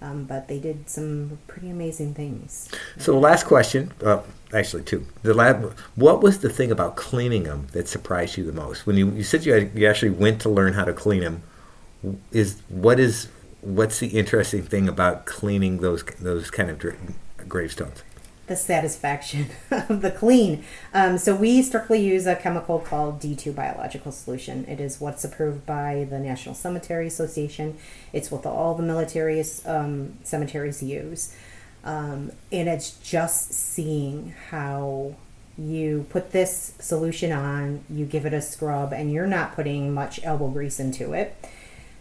um, 0.00 0.24
but 0.24 0.48
they 0.48 0.58
did 0.58 0.88
some 0.88 1.38
pretty 1.46 1.70
amazing 1.70 2.14
things. 2.14 2.70
So, 2.98 3.12
the 3.12 3.18
last 3.18 3.44
question, 3.44 3.92
uh, 4.04 4.22
actually, 4.52 4.82
two. 4.82 5.06
The 5.22 5.34
lab, 5.34 5.76
what 5.94 6.22
was 6.22 6.38
the 6.38 6.48
thing 6.48 6.70
about 6.70 6.96
cleaning 6.96 7.44
them 7.44 7.66
that 7.72 7.88
surprised 7.88 8.36
you 8.36 8.44
the 8.44 8.52
most? 8.52 8.86
When 8.86 8.96
you, 8.96 9.10
you 9.10 9.22
said 9.22 9.44
you, 9.44 9.52
had, 9.52 9.70
you 9.74 9.86
actually 9.86 10.10
went 10.10 10.40
to 10.42 10.48
learn 10.48 10.72
how 10.72 10.84
to 10.84 10.92
clean 10.92 11.20
them, 11.20 11.42
is 12.32 12.62
what 12.68 12.98
is 12.98 13.28
what's 13.60 13.98
the 13.98 14.08
interesting 14.08 14.62
thing 14.62 14.88
about 14.88 15.26
cleaning 15.26 15.78
those 15.78 16.02
those 16.18 16.50
kind 16.50 16.70
of 16.70 16.78
gravestones? 17.48 18.02
The 18.50 18.56
satisfaction 18.56 19.46
of 19.70 20.02
the 20.02 20.10
clean. 20.10 20.64
Um, 20.92 21.18
so 21.18 21.36
we 21.36 21.62
strictly 21.62 22.04
use 22.04 22.26
a 22.26 22.34
chemical 22.34 22.80
called 22.80 23.20
D2 23.20 23.54
biological 23.54 24.10
solution. 24.10 24.64
It 24.66 24.80
is 24.80 25.00
what's 25.00 25.24
approved 25.24 25.64
by 25.64 26.08
the 26.10 26.18
National 26.18 26.56
Cemetery 26.56 27.06
Association. 27.06 27.78
It's 28.12 28.28
what 28.28 28.42
the, 28.42 28.48
all 28.48 28.74
the 28.74 28.82
military 28.82 29.42
um, 29.64 30.18
cemeteries 30.24 30.82
use. 30.82 31.32
Um, 31.84 32.32
and 32.50 32.68
it's 32.68 32.98
just 32.98 33.52
seeing 33.52 34.34
how 34.50 35.14
you 35.56 36.06
put 36.10 36.32
this 36.32 36.74
solution 36.80 37.30
on, 37.30 37.84
you 37.88 38.04
give 38.04 38.26
it 38.26 38.34
a 38.34 38.42
scrub, 38.42 38.92
and 38.92 39.12
you're 39.12 39.28
not 39.28 39.54
putting 39.54 39.94
much 39.94 40.18
elbow 40.24 40.48
grease 40.48 40.80
into 40.80 41.12
it 41.12 41.36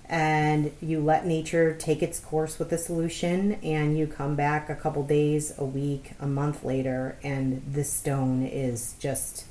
and 0.09 0.71
you 0.81 0.99
let 0.99 1.25
nature 1.25 1.75
take 1.75 2.01
its 2.01 2.19
course 2.19 2.57
with 2.57 2.71
the 2.71 2.77
solution 2.79 3.53
and 3.63 3.95
you 3.95 4.07
come 4.07 4.35
back 4.35 4.67
a 4.67 4.75
couple 4.75 5.03
days 5.03 5.53
a 5.59 5.63
week 5.63 6.13
a 6.19 6.25
month 6.25 6.63
later 6.63 7.15
and 7.23 7.61
the 7.71 7.83
stone 7.83 8.43
is 8.43 8.95
just 8.99 9.45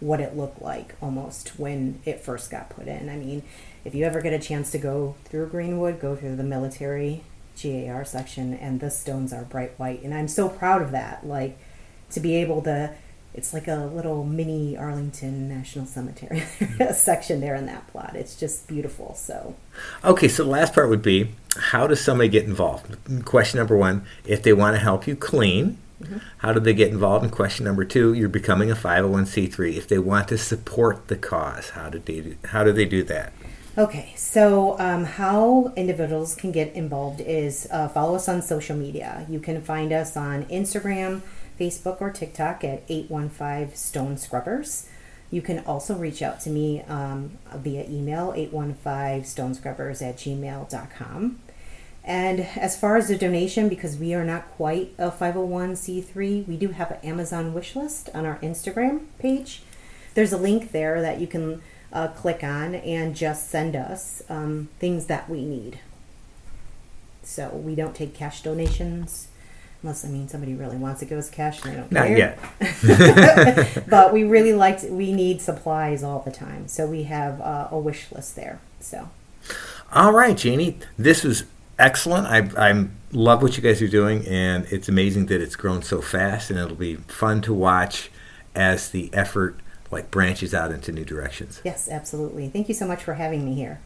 what 0.00 0.18
it 0.18 0.34
looked 0.34 0.62
like 0.62 0.94
almost 1.02 1.50
when 1.58 2.00
it 2.06 2.20
first 2.20 2.50
got 2.50 2.70
put 2.70 2.88
in. 2.88 3.10
I 3.10 3.16
mean 3.16 3.42
if 3.84 3.94
you 3.94 4.04
ever 4.04 4.22
get 4.22 4.32
a 4.32 4.38
chance 4.38 4.70
to 4.72 4.78
go 4.78 5.14
through 5.26 5.48
greenwood 5.48 6.00
go 6.00 6.16
through 6.16 6.36
the 6.36 6.42
military 6.42 7.22
gar 7.62 8.04
section 8.04 8.54
and 8.54 8.80
the 8.80 8.90
stones 8.90 9.30
are 9.32 9.44
bright 9.44 9.78
white 9.78 10.02
and 10.02 10.14
i'm 10.14 10.26
so 10.26 10.48
proud 10.48 10.80
of 10.80 10.90
that. 10.92 11.26
Like 11.26 11.58
to 12.12 12.20
be 12.20 12.36
able 12.36 12.62
to 12.62 12.94
it's 13.34 13.52
like 13.52 13.68
a 13.68 13.90
little 13.92 14.24
mini 14.24 14.76
Arlington 14.76 15.48
National 15.48 15.86
Cemetery 15.86 16.40
section 16.94 17.40
there 17.40 17.54
in 17.54 17.66
that 17.66 17.86
plot. 17.88 18.14
It's 18.14 18.36
just 18.36 18.66
beautiful. 18.66 19.14
So, 19.14 19.54
okay. 20.04 20.28
So 20.28 20.44
the 20.44 20.50
last 20.50 20.74
part 20.74 20.88
would 20.88 21.02
be, 21.02 21.30
how 21.56 21.86
does 21.86 22.02
somebody 22.02 22.28
get 22.28 22.44
involved? 22.44 22.96
Question 23.24 23.58
number 23.58 23.76
one: 23.76 24.04
If 24.24 24.42
they 24.42 24.52
want 24.52 24.76
to 24.76 24.80
help 24.80 25.06
you 25.06 25.16
clean, 25.16 25.78
Mm-hmm. 26.02 26.18
How 26.38 26.52
do 26.52 26.60
they 26.60 26.74
get 26.74 26.90
involved? 26.90 27.24
And 27.24 27.32
question 27.32 27.64
number 27.64 27.84
two, 27.84 28.12
you're 28.12 28.28
becoming 28.28 28.70
a 28.70 28.74
501c3. 28.74 29.76
If 29.76 29.88
they 29.88 29.98
want 29.98 30.28
to 30.28 30.38
support 30.38 31.08
the 31.08 31.16
cause, 31.16 31.70
how 31.70 31.90
do 31.90 31.98
they 31.98 32.20
do, 32.20 32.36
how 32.46 32.64
do 32.64 32.72
they 32.72 32.84
do 32.84 33.02
that? 33.04 33.32
Okay, 33.78 34.12
so 34.16 34.78
um, 34.78 35.04
how 35.04 35.72
individuals 35.76 36.34
can 36.34 36.52
get 36.52 36.74
involved 36.74 37.22
is 37.22 37.66
uh, 37.70 37.88
follow 37.88 38.16
us 38.16 38.28
on 38.28 38.42
social 38.42 38.76
media. 38.76 39.24
You 39.30 39.40
can 39.40 39.62
find 39.62 39.92
us 39.92 40.14
on 40.14 40.44
Instagram, 40.46 41.22
Facebook, 41.62 42.00
or 42.00 42.10
TikTok 42.10 42.64
at 42.64 42.82
815 42.88 43.76
Stone 43.76 44.16
Scrubbers. 44.16 44.88
You 45.30 45.40
can 45.40 45.60
also 45.60 45.94
reach 45.94 46.20
out 46.20 46.40
to 46.40 46.50
me 46.50 46.82
um, 46.82 47.38
via 47.54 47.84
email, 47.88 48.32
815stonescrubbers 48.32 50.02
at 50.02 50.16
gmail.com. 50.16 51.38
And 52.04 52.40
as 52.40 52.78
far 52.78 52.96
as 52.96 53.06
the 53.06 53.16
donation, 53.16 53.68
because 53.68 53.96
we 53.96 54.12
are 54.12 54.24
not 54.24 54.50
quite 54.50 54.92
a 54.98 55.10
501c3, 55.10 56.48
we 56.48 56.56
do 56.56 56.68
have 56.68 56.90
an 56.90 56.98
Amazon 57.04 57.54
wish 57.54 57.76
list 57.76 58.10
on 58.12 58.26
our 58.26 58.38
Instagram 58.38 59.04
page. 59.20 59.62
There's 60.14 60.32
a 60.32 60.38
link 60.38 60.72
there 60.72 61.00
that 61.00 61.20
you 61.20 61.28
can 61.28 61.62
uh, 61.92 62.08
click 62.08 62.42
on 62.42 62.74
and 62.74 63.14
just 63.14 63.48
send 63.48 63.76
us 63.76 64.22
um, 64.28 64.68
things 64.80 65.06
that 65.06 65.30
we 65.30 65.44
need. 65.44 65.78
So 67.22 67.50
we 67.50 67.76
don't 67.76 67.94
take 67.94 68.14
cash 68.14 68.42
donations. 68.42 69.28
Unless 69.82 70.04
I 70.04 70.08
mean 70.08 70.28
somebody 70.28 70.54
really 70.54 70.76
wants 70.76 71.00
to 71.00 71.06
it 71.06 71.10
goes 71.10 71.28
cash, 71.28 71.62
and 71.64 71.72
I 71.72 71.76
don't 71.76 71.92
Not 71.92 72.06
care. 72.06 72.38
yet. 72.60 73.84
but 73.88 74.12
we 74.12 74.24
really 74.24 74.52
like 74.52 74.80
we 74.88 75.12
need 75.12 75.40
supplies 75.42 76.02
all 76.02 76.20
the 76.20 76.30
time, 76.30 76.68
so 76.68 76.86
we 76.86 77.04
have 77.04 77.40
uh, 77.40 77.68
a 77.70 77.78
wish 77.78 78.10
list 78.12 78.36
there. 78.36 78.60
So 78.80 79.08
All 79.92 80.12
right, 80.12 80.36
Jeannie, 80.36 80.78
this 80.96 81.24
was 81.24 81.44
excellent. 81.78 82.26
I 82.28 82.70
I 82.70 82.86
love 83.12 83.42
what 83.42 83.56
you 83.56 83.62
guys 83.62 83.82
are 83.82 83.88
doing, 83.88 84.26
and 84.28 84.66
it's 84.70 84.88
amazing 84.88 85.26
that 85.26 85.40
it's 85.40 85.56
grown 85.56 85.82
so 85.82 86.00
fast, 86.00 86.50
and 86.50 86.58
it'll 86.58 86.76
be 86.76 86.96
fun 86.96 87.42
to 87.42 87.52
watch 87.52 88.10
as 88.54 88.90
the 88.90 89.10
effort 89.12 89.58
like 89.90 90.10
branches 90.10 90.54
out 90.54 90.70
into 90.70 90.90
new 90.92 91.04
directions. 91.04 91.60
yes, 91.64 91.88
absolutely. 91.88 92.48
Thank 92.48 92.68
you 92.68 92.74
so 92.74 92.86
much 92.86 93.02
for 93.02 93.14
having 93.14 93.44
me 93.44 93.54
here. 93.54 93.80